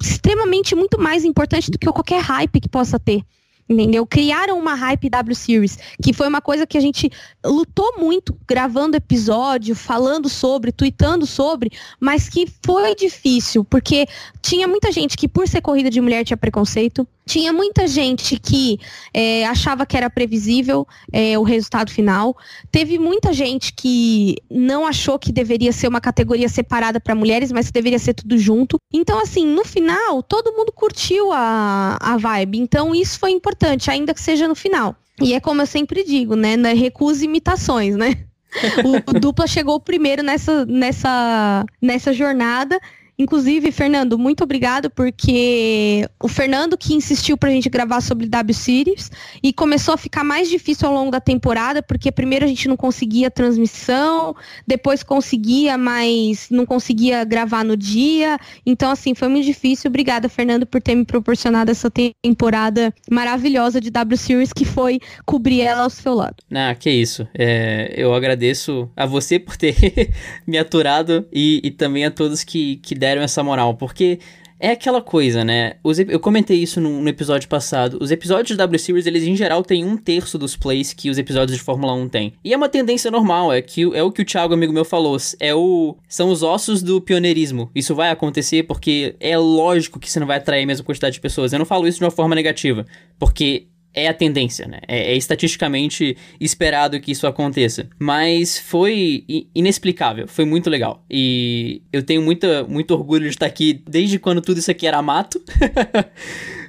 [0.00, 3.22] extremamente muito mais importante do que qualquer hype que possa ter.
[3.68, 4.06] Entendeu?
[4.06, 7.10] Criaram uma hype W Series, que foi uma coisa que a gente
[7.44, 14.06] lutou muito gravando episódio, falando sobre, tweetando sobre, mas que foi difícil, porque
[14.40, 17.06] tinha muita gente que, por ser corrida de mulher, tinha preconceito.
[17.28, 18.78] Tinha muita gente que
[19.12, 22.36] é, achava que era previsível é, o resultado final.
[22.70, 27.66] Teve muita gente que não achou que deveria ser uma categoria separada para mulheres, mas
[27.66, 28.78] que deveria ser tudo junto.
[28.92, 32.58] Então, assim, no final, todo mundo curtiu a, a vibe.
[32.58, 34.94] Então, isso foi importante, ainda que seja no final.
[35.20, 36.54] E é como eu sempre digo, né?
[36.74, 38.24] Recusa imitações, né?
[38.84, 42.78] o, o dupla chegou primeiro nessa, nessa, nessa jornada
[43.18, 49.10] Inclusive, Fernando, muito obrigado, porque o Fernando que insistiu pra gente gravar sobre W Series
[49.42, 52.76] e começou a ficar mais difícil ao longo da temporada, porque primeiro a gente não
[52.76, 58.38] conseguia transmissão, depois conseguia, mas não conseguia gravar no dia.
[58.66, 59.88] Então, assim, foi muito difícil.
[59.88, 65.62] Obrigada, Fernando, por ter me proporcionado essa temporada maravilhosa de W Series, que foi cobrir
[65.62, 66.36] ela ao seu lado.
[66.52, 67.26] Ah, que isso.
[67.32, 69.74] É, eu agradeço a você por ter
[70.46, 74.18] me aturado e, e também a todos que, que deram essa moral, porque
[74.58, 75.74] é aquela coisa, né?
[75.84, 77.98] Os, eu comentei isso no, no, episódio passado.
[78.00, 81.18] Os episódios de W Series, eles em geral têm um terço dos plays que os
[81.18, 82.32] episódios de Fórmula 1 têm.
[82.42, 85.16] E é uma tendência normal, é que é o que o Thiago, amigo meu, falou.
[85.38, 87.70] É o, são os ossos do pioneirismo.
[87.74, 91.20] Isso vai acontecer porque é lógico que você não vai atrair a mesma quantidade de
[91.20, 91.52] pessoas.
[91.52, 92.86] Eu não falo isso de uma forma negativa,
[93.18, 94.80] porque é a tendência, né?
[94.86, 97.88] É, é, estatisticamente esperado que isso aconteça.
[97.98, 101.02] Mas foi inexplicável, foi muito legal.
[101.10, 105.00] E eu tenho muita, muito orgulho de estar aqui desde quando tudo isso aqui era
[105.00, 105.42] mato.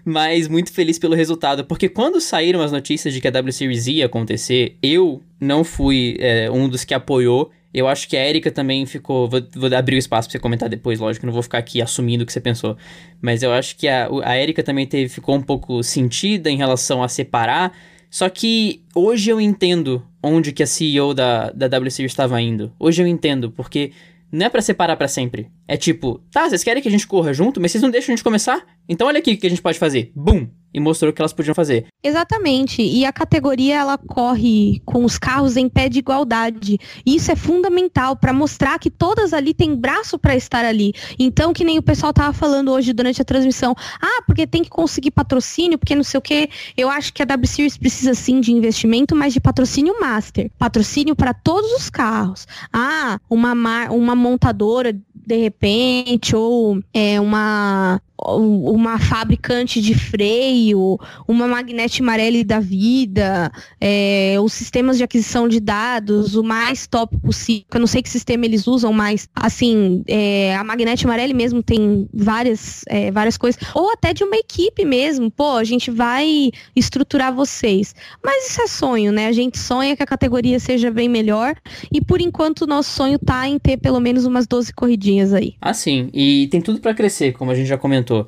[0.06, 3.88] mas muito feliz pelo resultado, porque quando saíram as notícias de que a W Series
[3.88, 7.52] ia acontecer, eu não fui é, um dos que apoiou.
[7.74, 9.28] Eu acho que a Erika também ficou.
[9.28, 12.24] Vou, vou abrir o espaço pra você comentar depois, lógico, não vou ficar aqui assumindo
[12.24, 12.78] o que você pensou.
[13.22, 17.04] Mas eu acho que a, a Erika também teve, ficou um pouco sentida em relação
[17.04, 17.74] a separar.
[18.10, 22.72] Só que hoje eu entendo onde que a CEO da, da WC estava indo.
[22.80, 23.92] Hoje eu entendo, porque
[24.32, 25.50] não é para separar para sempre.
[25.68, 28.16] É tipo, tá, vocês querem que a gente corra junto, mas vocês não deixam a
[28.16, 28.66] gente começar?
[28.88, 30.12] Então olha aqui o que a gente pode fazer.
[30.16, 30.48] Bum!
[30.74, 31.88] E mostrou que elas podiam fazer.
[32.04, 32.82] Exatamente.
[32.82, 36.78] E a categoria ela corre com os carros em pé de igualdade.
[37.06, 40.94] Isso é fundamental para mostrar que todas ali têm braço para estar ali.
[41.18, 44.70] Então, que nem o pessoal tava falando hoje durante a transmissão, ah, porque tem que
[44.70, 46.50] conseguir patrocínio, porque não sei o quê.
[46.76, 50.52] Eu acho que a W Series precisa sim de investimento, mas de patrocínio master.
[50.58, 52.48] Patrocínio para todos os carros.
[52.72, 53.54] Ah, uma
[53.90, 54.94] uma montadora
[55.28, 58.02] de repente, ou é, uma
[58.36, 65.60] uma fabricante de freio, uma Magnete Marelli da vida, é, os sistemas de aquisição de
[65.60, 67.66] dados, o mais top possível.
[67.74, 72.08] Eu não sei que sistema eles usam, mas assim, é, a Magnete Marelli mesmo tem
[72.14, 73.62] várias, é, várias coisas.
[73.74, 75.32] Ou até de uma equipe mesmo.
[75.32, 77.96] Pô, a gente vai estruturar vocês.
[78.24, 79.28] Mas isso é sonho, né?
[79.28, 81.56] A gente sonha que a categoria seja bem melhor.
[81.92, 85.56] E por enquanto o nosso sonho tá em ter pelo menos umas 12 corridinhas aí.
[85.62, 86.10] Ah, sim.
[86.14, 88.28] E tem tudo para crescer, como a gente já comentou comentou,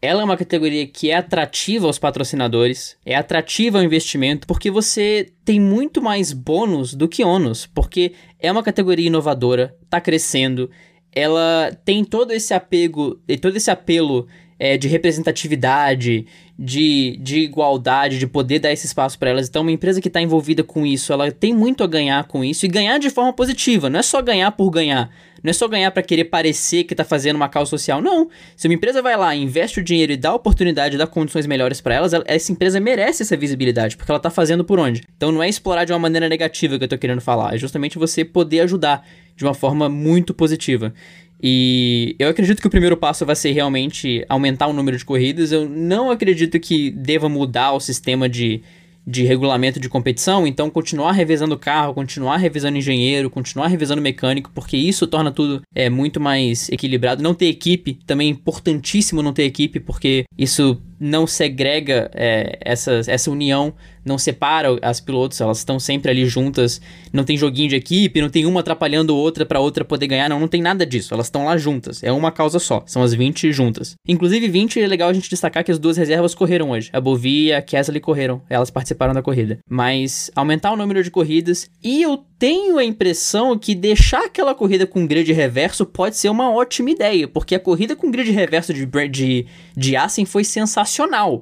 [0.00, 5.32] ela é uma categoria que é atrativa aos patrocinadores, é atrativa ao investimento, porque você
[5.44, 10.70] tem muito mais bônus do que ônus, porque é uma categoria inovadora, está crescendo,
[11.12, 16.26] ela tem todo esse apego, todo esse apelo é, de representatividade,
[16.58, 19.48] de, de igualdade, de poder dar esse espaço para elas.
[19.48, 22.66] Então, uma empresa que está envolvida com isso, ela tem muito a ganhar com isso
[22.66, 23.88] e ganhar de forma positiva.
[23.88, 25.10] Não é só ganhar por ganhar.
[25.40, 28.02] Não é só ganhar para querer parecer que está fazendo uma causa social.
[28.02, 28.28] Não.
[28.56, 31.94] Se uma empresa vai lá, investe o dinheiro e dá oportunidade, dá condições melhores para
[31.94, 35.02] elas, essa empresa merece essa visibilidade, porque ela está fazendo por onde.
[35.16, 37.54] Então, não é explorar de uma maneira negativa que eu estou querendo falar.
[37.54, 40.92] É justamente você poder ajudar de uma forma muito positiva.
[41.40, 45.52] E eu acredito que o primeiro passo vai ser realmente aumentar o número de corridas.
[45.52, 48.60] Eu não acredito que deva mudar o sistema de,
[49.06, 54.50] de regulamento de competição, então continuar revisando o carro, continuar revisando engenheiro, continuar revisando mecânico,
[54.52, 57.22] porque isso torna tudo é, muito mais equilibrado.
[57.22, 63.00] Não ter equipe, também é importantíssimo não ter equipe, porque isso não segrega é, essa,
[63.06, 66.80] essa união, não separa as pilotos, elas estão sempre ali juntas,
[67.12, 70.40] não tem joguinho de equipe, não tem uma atrapalhando outra para outra poder ganhar, não,
[70.40, 73.52] não tem nada disso, elas estão lá juntas, é uma causa só, são as 20
[73.52, 73.94] juntas.
[74.06, 77.46] Inclusive 20 é legal a gente destacar que as duas reservas correram hoje, a Bovi
[77.46, 79.58] e a Kesley correram, elas participaram da corrida.
[79.68, 84.86] Mas aumentar o número de corridas e eu tenho a impressão que deixar aquela corrida
[84.86, 88.86] com grid reverso pode ser uma ótima ideia, porque a corrida com grid reverso de,
[89.08, 90.87] de, de Assen foi sensacional.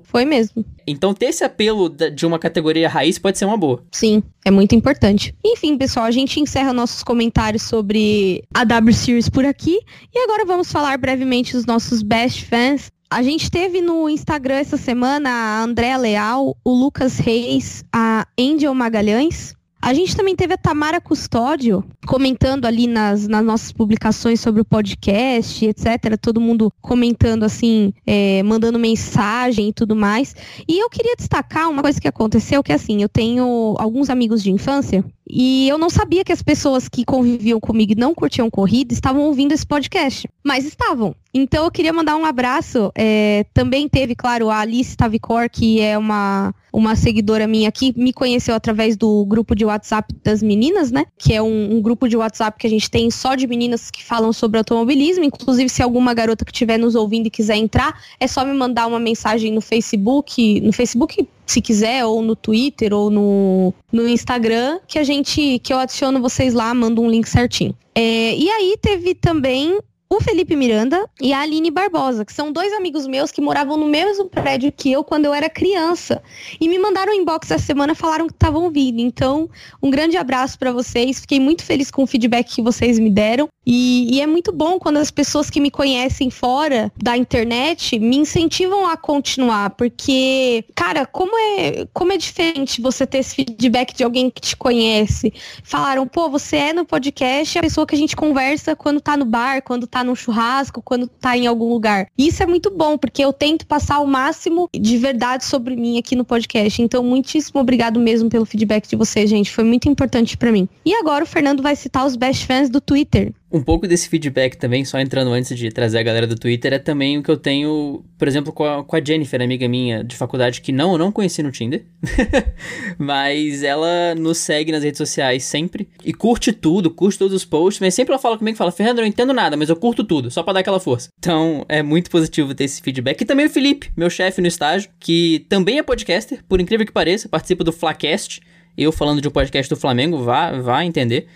[0.04, 0.64] Foi mesmo.
[0.86, 3.82] Então ter esse apelo de uma categoria raiz pode ser uma boa.
[3.92, 5.34] Sim, é muito importante.
[5.44, 9.80] Enfim, pessoal, a gente encerra nossos comentários sobre a W Series por aqui
[10.14, 12.90] e agora vamos falar brevemente dos nossos best fans.
[13.08, 18.74] A gente teve no Instagram essa semana a Andréa Leal, o Lucas Reis, a Angel
[18.74, 19.54] Magalhães,
[19.86, 24.64] a gente também teve a Tamara Custódio comentando ali nas, nas nossas publicações sobre o
[24.64, 26.18] podcast, etc.
[26.20, 30.34] Todo mundo comentando assim, é, mandando mensagem e tudo mais.
[30.68, 34.50] E eu queria destacar uma coisa que aconteceu, que assim, eu tenho alguns amigos de
[34.50, 38.94] infância e eu não sabia que as pessoas que conviviam comigo e não curtiam corrida
[38.94, 40.28] estavam ouvindo esse podcast.
[40.44, 41.16] Mas estavam.
[41.34, 42.92] Então eu queria mandar um abraço.
[42.94, 48.12] É, também teve, claro, a Alice Tavicor, que é uma, uma seguidora minha que me
[48.12, 51.04] conheceu através do grupo de WhatsApp das meninas, né?
[51.18, 54.04] Que é um, um, grupo de WhatsApp que a gente tem só de meninas que
[54.04, 55.24] falam sobre automobilismo.
[55.24, 58.86] Inclusive, se alguma garota que estiver nos ouvindo e quiser entrar, é só me mandar
[58.86, 60.60] uma mensagem no Facebook.
[60.60, 65.72] No Facebook se quiser, ou no Twitter, ou no, no Instagram, que a gente, que
[65.72, 67.74] eu adiciono vocês lá, mando um link certinho.
[67.94, 69.78] É, e aí teve também
[70.08, 73.86] o Felipe Miranda e a Aline Barbosa, que são dois amigos meus que moravam no
[73.86, 76.22] mesmo prédio que eu quando eu era criança.
[76.60, 79.00] E me mandaram um inbox essa semana falaram que estavam ouvindo.
[79.00, 79.50] Então,
[79.82, 81.20] um grande abraço para vocês.
[81.20, 83.48] Fiquei muito feliz com o feedback que vocês me deram.
[83.66, 88.16] E, e, é muito bom quando as pessoas que me conhecem fora da internet me
[88.16, 94.04] incentivam a continuar, porque, cara, como é, como é diferente você ter esse feedback de
[94.04, 95.32] alguém que te conhece.
[95.64, 99.24] Falaram, pô, você é no podcast a pessoa que a gente conversa quando tá no
[99.24, 102.06] bar, quando tá no churrasco, quando tá em algum lugar.
[102.16, 106.14] Isso é muito bom, porque eu tento passar o máximo de verdade sobre mim aqui
[106.14, 106.80] no podcast.
[106.80, 109.50] Então, muitíssimo obrigado mesmo pelo feedback de vocês, gente.
[109.50, 110.68] Foi muito importante para mim.
[110.84, 114.56] E agora o Fernando vai citar os best fans do Twitter um pouco desse feedback
[114.56, 117.36] também, só entrando antes de trazer a galera do Twitter, é também o que eu
[117.36, 120.98] tenho, por exemplo, com a, com a Jennifer, amiga minha de faculdade, que não, eu
[120.98, 121.84] não conheci no Tinder,
[122.98, 127.80] mas ela nos segue nas redes sociais sempre e curte tudo, curte todos os posts,
[127.80, 130.30] mas sempre ela fala comigo, fala, Fernando, eu não entendo nada, mas eu curto tudo,
[130.30, 131.08] só pra dar aquela força.
[131.18, 133.20] Então, é muito positivo ter esse feedback.
[133.20, 136.92] E também o Felipe, meu chefe no estágio, que também é podcaster, por incrível que
[136.92, 138.40] pareça, participa do Flacast,
[138.76, 141.26] eu falando de um podcast do Flamengo, vá, vá entender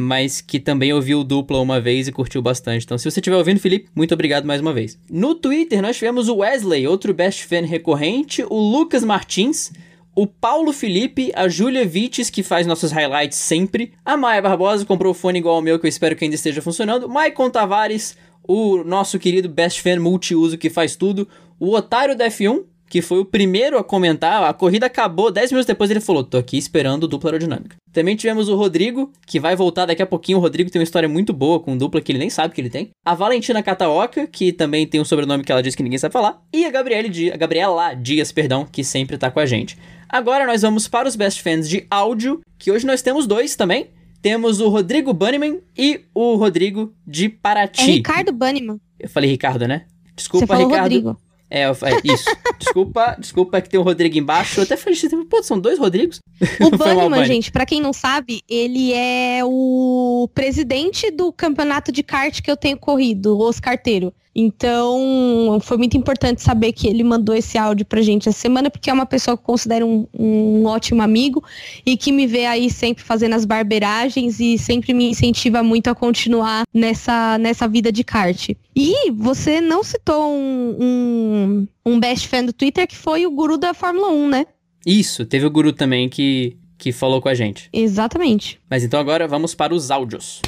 [0.00, 2.84] mas que também ouviu dupla uma vez e curtiu bastante.
[2.84, 4.96] Então, se você estiver ouvindo, Felipe, muito obrigado mais uma vez.
[5.10, 9.72] No Twitter, nós tivemos o Wesley, outro best fan recorrente, o Lucas Martins,
[10.14, 15.10] o Paulo Felipe, a Julia Vites, que faz nossos highlights sempre, a Maia Barbosa, comprou
[15.10, 18.84] o fone igual ao meu, que eu espero que ainda esteja funcionando, Maicon Tavares, o
[18.84, 21.26] nosso querido best fan multiuso que faz tudo,
[21.58, 24.42] o Otário da F1, que foi o primeiro a comentar.
[24.44, 27.76] A corrida acabou, 10 minutos depois ele falou: tô aqui esperando dupla aerodinâmica.
[27.92, 30.38] Também tivemos o Rodrigo, que vai voltar daqui a pouquinho.
[30.38, 32.70] O Rodrigo tem uma história muito boa com dupla que ele nem sabe que ele
[32.70, 32.90] tem.
[33.04, 36.40] A Valentina Cataoca, que também tem um sobrenome que ela diz que ninguém sabe falar.
[36.52, 39.76] E a Gabriele Dias, a Gabriela Dias, perdão, que sempre tá com a gente.
[40.08, 43.88] Agora nós vamos para os best fans de áudio, que hoje nós temos dois também.
[44.20, 47.80] Temos o Rodrigo Bunnyman e o Rodrigo de Paraty.
[47.80, 48.80] É Ricardo Bunnyman.
[48.98, 49.84] Eu falei Ricardo, né?
[50.16, 50.82] Desculpa, Ricardo.
[50.82, 51.27] Rodrigo.
[51.50, 51.72] É, é
[52.04, 52.30] isso.
[52.58, 54.60] desculpa, desculpa que tem o Rodrigo embaixo.
[54.60, 56.20] Eu até falei, pô, são dois Rodrigos?
[56.60, 62.40] O Bunnyman, gente, pra quem não sabe, ele é o presidente do campeonato de kart
[62.40, 64.12] que eu tenho corrido, os carteiros.
[64.40, 68.88] Então, foi muito importante saber que ele mandou esse áudio pra gente essa semana, porque
[68.88, 71.42] é uma pessoa que eu considero um, um ótimo amigo
[71.84, 75.94] e que me vê aí sempre fazendo as barberagens e sempre me incentiva muito a
[75.94, 78.50] continuar nessa, nessa vida de kart.
[78.76, 83.58] E você não citou um, um, um best fan do Twitter que foi o guru
[83.58, 84.46] da Fórmula 1, né?
[84.86, 87.68] Isso, teve o guru também que, que falou com a gente.
[87.72, 88.60] Exatamente.
[88.70, 90.40] Mas então agora vamos para os áudios.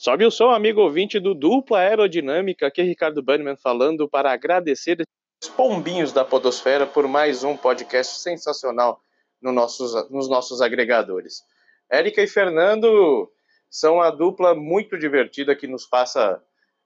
[0.00, 5.02] Sobe o som, amigo ouvinte do Dupla Aerodinâmica, aqui é Ricardo Bannerman falando para agradecer
[5.42, 9.00] os pombinhos da Podosfera por mais um podcast sensacional
[9.42, 11.42] no nossos, nos nossos agregadores.
[11.90, 13.28] Érica e Fernando
[13.68, 16.40] são a dupla muito divertida que nos passa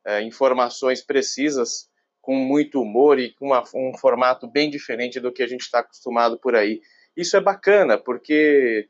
[0.07, 5.43] é, informações precisas com muito humor e com uma, um formato bem diferente do que
[5.43, 6.81] a gente está acostumado por aí.
[7.15, 8.89] Isso é bacana, porque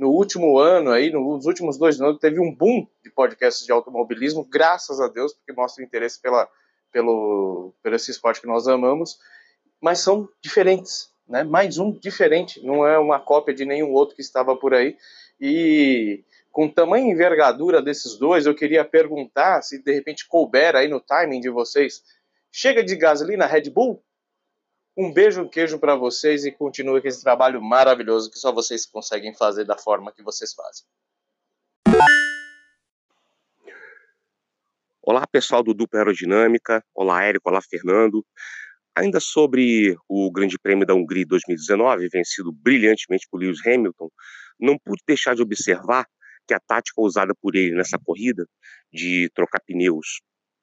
[0.00, 4.42] no último ano, aí, nos últimos dois anos, teve um boom de podcasts de automobilismo,
[4.42, 6.48] graças a Deus, porque mostra interesse pela,
[6.90, 9.18] pelo, pelo esse esporte que nós amamos,
[9.78, 11.44] mas são diferentes, né?
[11.44, 14.96] Mais um diferente, não é uma cópia de nenhum outro que estava por aí.
[15.38, 20.98] E com tamanha envergadura desses dois, eu queria perguntar se de repente couber aí no
[20.98, 22.02] timing de vocês.
[22.50, 24.02] Chega de gasolina Red Bull?
[25.00, 28.84] Um beijo, um queijo para vocês e continue com esse trabalho maravilhoso que só vocês
[28.84, 30.84] conseguem fazer da forma que vocês fazem.
[35.00, 36.84] Olá, pessoal do Dupla Aerodinâmica.
[36.94, 37.48] Olá, Érico.
[37.48, 38.22] Olá, Fernando.
[38.94, 44.10] Ainda sobre o Grande Prêmio da Hungria 2019, vencido brilhantemente por Lewis Hamilton,
[44.60, 46.04] não pude deixar de observar
[46.46, 48.46] que a tática usada por ele nessa corrida
[48.92, 50.20] de trocar pneus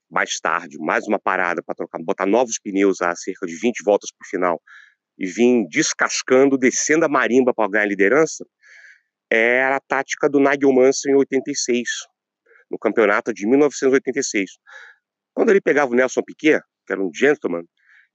[0.10, 4.10] mais tarde, mais uma parada para trocar, botar novos pneus a cerca de 20 voltas
[4.12, 4.62] para o final
[5.18, 8.46] e vir descascando, descendo a marimba para ganhar a liderança,
[9.30, 11.90] era a tática do Nigel Mansell em 86,
[12.72, 14.52] no campeonato de 1986.
[15.34, 17.64] Quando ele pegava o Nelson Piquet, que era um gentleman,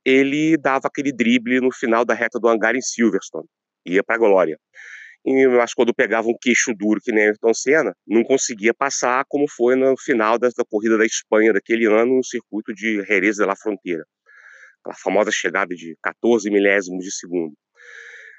[0.04, 3.46] ele dava aquele drible no final da reta do hangar em Silverstone,
[3.86, 4.58] ia para a glória
[5.24, 9.76] mas quando pegava um queixo duro que nem Ayrton Senna, não conseguia passar como foi
[9.76, 13.54] no final da, da corrida da Espanha daquele ano no circuito de Jerez de la
[13.54, 14.04] Fronteira.
[14.80, 17.54] Aquela famosa chegada de 14 milésimos de segundo.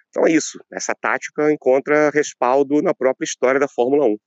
[0.10, 4.18] Então é isso, essa tática encontra respaldo na própria história da Fórmula 1.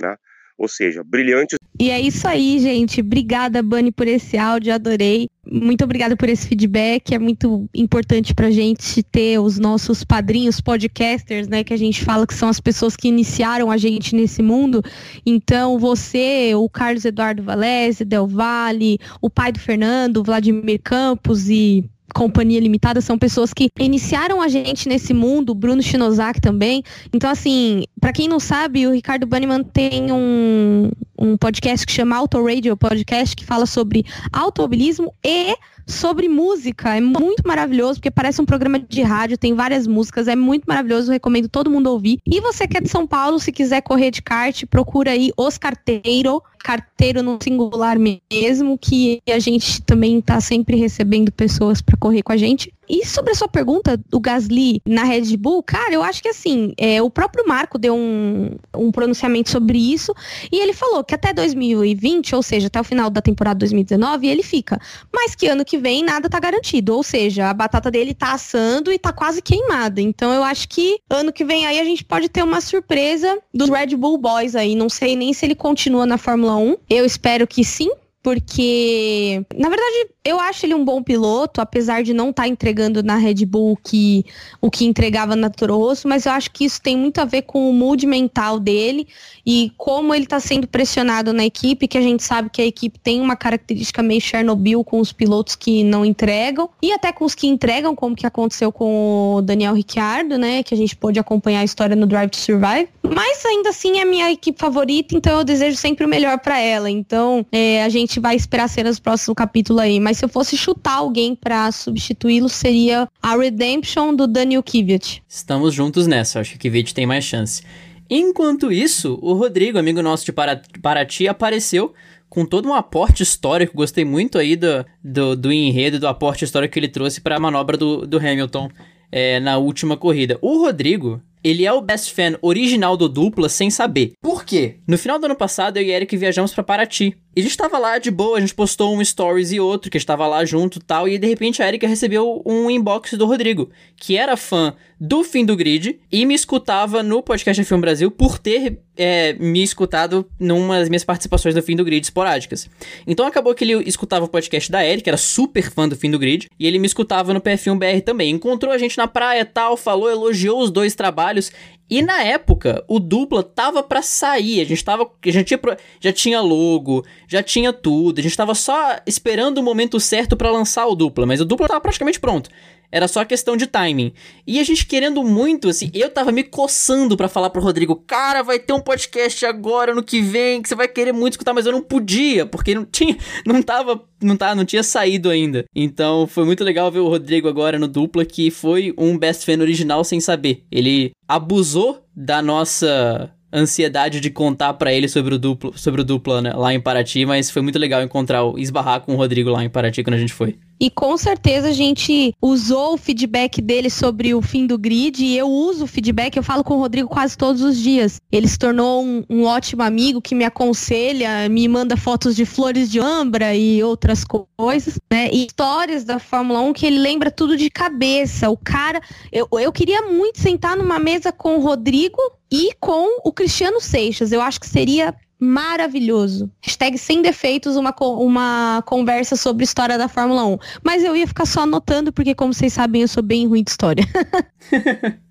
[0.00, 0.16] Né?
[0.58, 1.56] Ou seja, brilhantes.
[1.80, 3.00] E é isso aí, gente.
[3.00, 5.28] Obrigada, Bunny, por esse áudio, adorei.
[5.46, 7.14] Muito obrigada por esse feedback.
[7.14, 11.62] É muito importante pra gente ter os nossos padrinhos podcasters, né?
[11.62, 14.82] Que a gente fala que são as pessoas que iniciaram a gente nesse mundo.
[15.24, 21.88] Então, você, o Carlos Eduardo Valese, Del Valle, o pai do Fernando, Vladimir Campos e
[22.14, 26.82] Companhia Limitada são pessoas que iniciaram a gente nesse mundo, Bruno Shinozaki também.
[27.12, 32.16] Então, assim, para quem não sabe, o Ricardo Banniman tem um, um podcast que chama
[32.16, 35.54] Auto Radio Podcast, que fala sobre automobilismo e
[35.88, 36.94] sobre música.
[36.94, 41.10] É muito maravilhoso, porque parece um programa de rádio, tem várias músicas, é muito maravilhoso,
[41.10, 42.20] recomendo todo mundo ouvir.
[42.26, 45.56] E você que é de São Paulo, se quiser correr de kart, procura aí Os
[45.56, 52.22] Carteiro, carteiro no singular mesmo, que a gente também está sempre recebendo pessoas para correr
[52.22, 52.72] com a gente.
[52.88, 56.72] E sobre a sua pergunta do Gasly na Red Bull, cara, eu acho que assim,
[56.76, 60.14] é, o próprio Marco deu um, um pronunciamento sobre isso
[60.50, 64.42] e ele falou que até 2020, ou seja, até o final da temporada 2019, ele
[64.42, 64.80] fica.
[65.12, 66.94] Mas que ano que vem nada tá garantido.
[66.94, 70.00] Ou seja, a batata dele tá assando e tá quase queimada.
[70.00, 73.68] Então eu acho que ano que vem aí a gente pode ter uma surpresa dos
[73.68, 74.74] Red Bull Boys aí.
[74.74, 76.76] Não sei nem se ele continua na Fórmula 1.
[76.88, 77.90] Eu espero que sim,
[78.22, 83.02] porque, na verdade, eu acho ele um bom piloto, apesar de não estar tá entregando
[83.02, 84.26] na Red Bull que,
[84.60, 87.42] o que entregava na Toro Rosso, mas eu acho que isso tem muito a ver
[87.42, 89.06] com o mood mental dele
[89.46, 92.98] e como ele está sendo pressionado na equipe, que a gente sabe que a equipe
[92.98, 97.34] tem uma característica meio Chernobyl com os pilotos que não entregam e até com os
[97.34, 101.60] que entregam, como que aconteceu com o Daniel Ricciardo, né, que a gente pôde acompanhar
[101.60, 102.88] a história no Drive to Survive.
[103.02, 106.90] Mas ainda assim é minha equipe favorita, então eu desejo sempre o melhor para ela.
[106.90, 110.00] Então é, a gente vai esperar cenas do próximo capítulo aí.
[110.00, 115.22] Mas se eu fosse chutar alguém para substituí-lo, seria a Redemption do Daniel Kvyat.
[115.28, 117.62] Estamos juntos nessa, acho que o Kvyat tem mais chance.
[118.10, 121.92] Enquanto isso, o Rodrigo, amigo nosso de Paraty, apareceu
[122.28, 123.76] com todo um aporte histórico.
[123.76, 127.40] Gostei muito aí do, do, do enredo, do aporte histórico que ele trouxe para a
[127.40, 128.70] manobra do, do Hamilton
[129.10, 130.38] é, na última corrida.
[130.40, 134.12] O Rodrigo, ele é o best fan original do dupla sem saber.
[134.20, 134.76] Por quê?
[134.86, 137.16] No final do ano passado, eu e Eric viajamos para Paraty.
[137.38, 139.96] E a gente tava lá de boa, a gente postou um stories e outro, que
[139.96, 144.16] estava lá junto tal, e de repente a Erika recebeu um inbox do Rodrigo, que
[144.16, 148.80] era fã do fim do grid e me escutava no podcast F1 Brasil por ter
[148.96, 152.68] é, me escutado numa das minhas participações do fim do grid esporádicas.
[153.06, 156.18] Então acabou que ele escutava o podcast da Erika, era super fã do fim do
[156.18, 158.30] grid, e ele me escutava no PF1 BR também.
[158.30, 161.52] Encontrou a gente na praia tal, falou, elogiou os dois trabalhos,
[161.90, 164.60] e na época, o dupla tava para sair.
[164.60, 165.10] A gente tava.
[165.24, 165.60] Já tinha,
[166.00, 168.18] já tinha logo, já tinha tudo.
[168.18, 171.24] A gente tava só esperando o momento certo para lançar o dupla.
[171.24, 172.50] Mas o dupla tava praticamente pronto.
[172.90, 174.12] Era só questão de timing.
[174.46, 178.42] E a gente querendo muito, assim, eu tava me coçando para falar pro Rodrigo, cara,
[178.42, 181.66] vai ter um podcast agora no que vem, que você vai querer muito escutar, mas
[181.66, 185.64] eu não podia, porque não tinha, não tava, não tava, não tinha saído ainda.
[185.74, 189.60] Então foi muito legal ver o Rodrigo agora no dupla, que foi um best fan
[189.60, 190.64] original sem saber.
[190.70, 196.42] Ele abusou da nossa ansiedade de contar para ele sobre o duplo, sobre o dupla
[196.42, 199.70] né, lá em Paraty, mas foi muito legal encontrar, esbarrar com o Rodrigo lá em
[199.70, 200.58] Paraty quando a gente foi.
[200.80, 205.36] E com certeza a gente usou o feedback dele sobre o fim do grid e
[205.36, 208.20] eu uso o feedback, eu falo com o Rodrigo quase todos os dias.
[208.30, 212.88] Ele se tornou um, um ótimo amigo que me aconselha, me manda fotos de flores
[212.90, 215.28] de ambra e outras coisas, né?
[215.32, 218.48] E histórias da Fórmula 1 que ele lembra tudo de cabeça.
[218.48, 219.00] O cara,
[219.32, 222.18] eu, eu queria muito sentar numa mesa com o Rodrigo
[222.50, 224.32] e com o Cristiano Seixas.
[224.32, 226.50] Eu acho que seria maravilhoso.
[226.60, 230.58] Hashtag sem defeitos, uma, uma conversa sobre história da Fórmula 1.
[230.82, 233.70] Mas eu ia ficar só anotando, porque como vocês sabem, eu sou bem ruim de
[233.70, 234.04] história.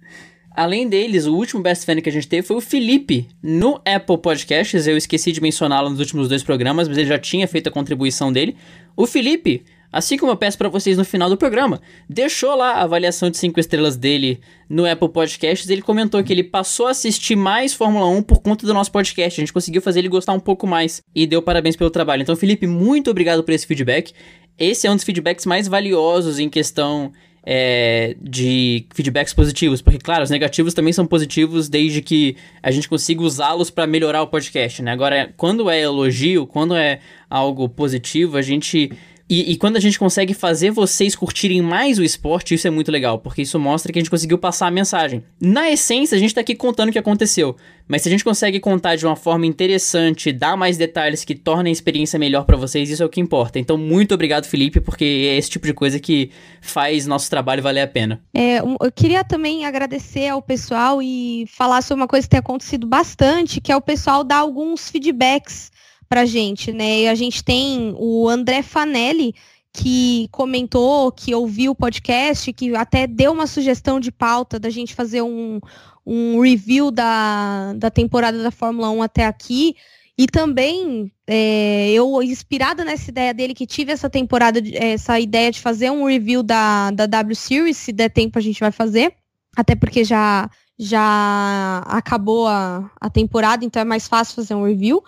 [0.56, 4.18] Além deles, o último best fan que a gente teve foi o Felipe no Apple
[4.18, 4.88] Podcasts.
[4.88, 8.34] Eu esqueci de mencioná-lo nos últimos dois programas, mas ele já tinha feito a contribuição
[8.34, 8.56] dele.
[8.96, 12.84] O Felipe Assim como eu peço para vocês no final do programa, deixou lá a
[12.84, 15.70] avaliação de 5 estrelas dele no Apple Podcasts.
[15.70, 19.40] Ele comentou que ele passou a assistir mais Fórmula 1 por conta do nosso podcast.
[19.40, 22.22] A gente conseguiu fazer ele gostar um pouco mais e deu parabéns pelo trabalho.
[22.22, 24.14] Então, Felipe, muito obrigado por esse feedback.
[24.60, 27.12] Esse é um dos feedbacks mais valiosos em questão
[27.50, 32.90] é, de feedbacks positivos, porque, claro, os negativos também são positivos desde que a gente
[32.90, 34.92] consiga usá-los para melhorar o podcast, né?
[34.92, 38.92] Agora, quando é elogio, quando é algo positivo, a gente
[39.30, 42.90] e, e, quando a gente consegue fazer vocês curtirem mais o esporte, isso é muito
[42.90, 45.22] legal, porque isso mostra que a gente conseguiu passar a mensagem.
[45.40, 47.56] Na essência, a gente tá aqui contando o que aconteceu,
[47.90, 51.72] mas se a gente consegue contar de uma forma interessante, dar mais detalhes que tornem
[51.72, 53.60] a experiência melhor para vocês, isso é o que importa.
[53.60, 57.82] Então, muito obrigado, Felipe, porque é esse tipo de coisa que faz nosso trabalho valer
[57.82, 58.22] a pena.
[58.34, 62.88] É, eu queria também agradecer ao pessoal e falar sobre uma coisa que tem acontecido
[62.88, 65.70] bastante, que é o pessoal dar alguns feedbacks
[66.08, 67.02] pra gente, né?
[67.02, 69.36] E a gente tem o André Fanelli,
[69.74, 74.96] que comentou, que ouviu o podcast, que até deu uma sugestão de pauta da gente
[74.96, 75.60] fazer um,
[76.06, 79.76] um review da, da temporada da Fórmula 1 até aqui.
[80.18, 85.62] E também, é, eu, inspirada nessa ideia dele, que tive essa temporada, essa ideia de
[85.62, 89.14] fazer um review da, da W Series, se der tempo a gente vai fazer.
[89.56, 95.04] Até porque já, já acabou a, a temporada, então é mais fácil fazer um review.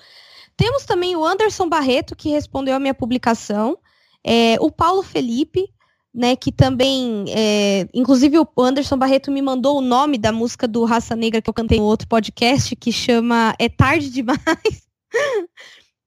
[0.60, 3.78] Temos também o Anderson Barreto, que respondeu a minha publicação.
[4.22, 5.74] É, o Paulo Felipe,
[6.14, 10.84] né, que também, é, inclusive o Anderson Barreto me mandou o nome da música do
[10.84, 14.86] Raça Negra que eu cantei em outro podcast, que chama É Tarde Demais.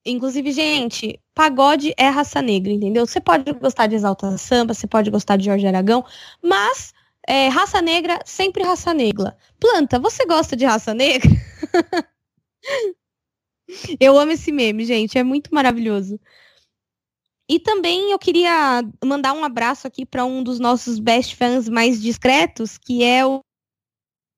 [0.05, 3.07] inclusive, gente, pagode é raça negra, entendeu?
[3.07, 6.05] Você pode gostar de Exalta Samba, você pode gostar de Jorge Aragão,
[6.43, 6.93] mas
[7.27, 9.35] é, raça negra, sempre raça negra.
[9.59, 11.31] Planta, você gosta de raça negra?
[13.99, 16.19] Eu amo esse meme, gente, é muito maravilhoso.
[17.49, 22.01] E também eu queria mandar um abraço aqui para um dos nossos best fans mais
[22.01, 23.41] discretos, que é o,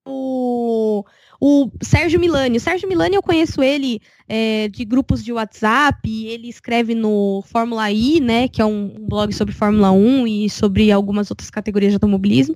[0.05, 1.05] o,
[1.39, 2.57] o Sérgio Milani.
[2.57, 7.89] O Sérgio Milani, eu conheço ele é, de grupos de WhatsApp, ele escreve no Fórmula
[7.91, 11.95] I, né, que é um blog sobre Fórmula 1 e sobre algumas outras categorias de
[11.95, 12.55] automobilismo.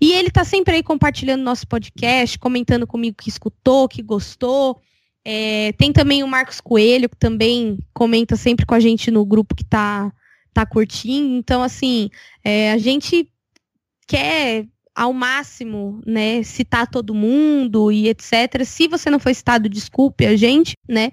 [0.00, 4.80] E ele tá sempre aí compartilhando nosso podcast, comentando comigo que escutou, que gostou.
[5.24, 9.54] É, tem também o Marcos Coelho, que também comenta sempre com a gente no grupo
[9.54, 10.12] que tá,
[10.52, 11.36] tá curtindo.
[11.36, 12.10] Então, assim,
[12.44, 13.28] é, a gente
[14.06, 18.64] quer ao máximo, né, citar todo mundo e etc.
[18.64, 21.10] Se você não foi citado, desculpe a gente, né?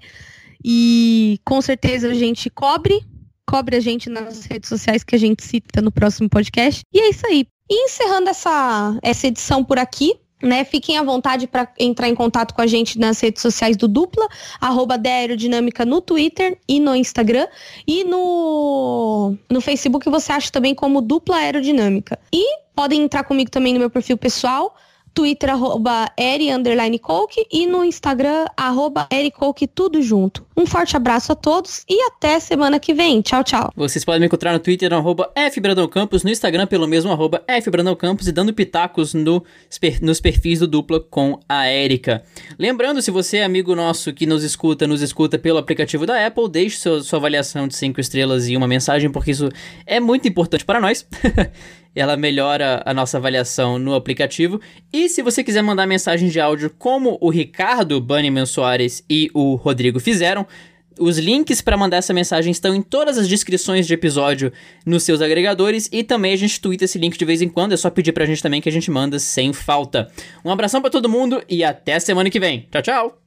[0.64, 3.04] E com certeza a gente cobre,
[3.44, 6.82] cobre a gente nas redes sociais que a gente cita no próximo podcast.
[6.92, 7.46] E é isso aí.
[7.68, 12.54] E encerrando essa, essa edição por aqui, né, fiquem à vontade para entrar em contato
[12.54, 14.26] com a gente nas redes sociais do Dupla,
[14.60, 17.46] arroba Aerodinâmica no Twitter e no Instagram.
[17.86, 22.18] E no, no Facebook você acha também como Dupla Aerodinâmica.
[22.32, 24.74] E podem entrar comigo também no meu perfil pessoal,
[25.14, 30.44] Twitter, arroba Eri, underline Coke, e no Instagram, arroba Coke, tudo junto.
[30.56, 33.20] Um forte abraço a todos e até semana que vem.
[33.22, 33.72] Tchau, tchau.
[33.74, 38.28] Vocês podem me encontrar no Twitter, no arroba FBrandãoCampos, no Instagram pelo mesmo arroba FBrandãoCampos
[38.28, 39.42] e dando pitacos no,
[40.00, 42.22] nos perfis do Dupla com a Érica.
[42.58, 46.48] Lembrando, se você é amigo nosso que nos escuta, nos escuta pelo aplicativo da Apple,
[46.48, 49.48] deixe sua, sua avaliação de 5 estrelas e uma mensagem, porque isso
[49.86, 51.06] é muito importante para nós.
[51.94, 54.60] ela melhora a nossa avaliação no aplicativo.
[54.92, 59.54] E se você quiser mandar mensagem de áudio como o Ricardo Banniman Soares e o
[59.54, 60.46] Rodrigo fizeram,
[60.98, 64.52] os links para mandar essa mensagem estão em todas as descrições de episódio
[64.84, 67.76] nos seus agregadores e também a gente twitta esse link de vez em quando, é
[67.76, 70.10] só pedir pra gente também que a gente manda sem falta.
[70.44, 72.66] Um abração para todo mundo e até semana que vem.
[72.70, 73.18] Tchau, tchau.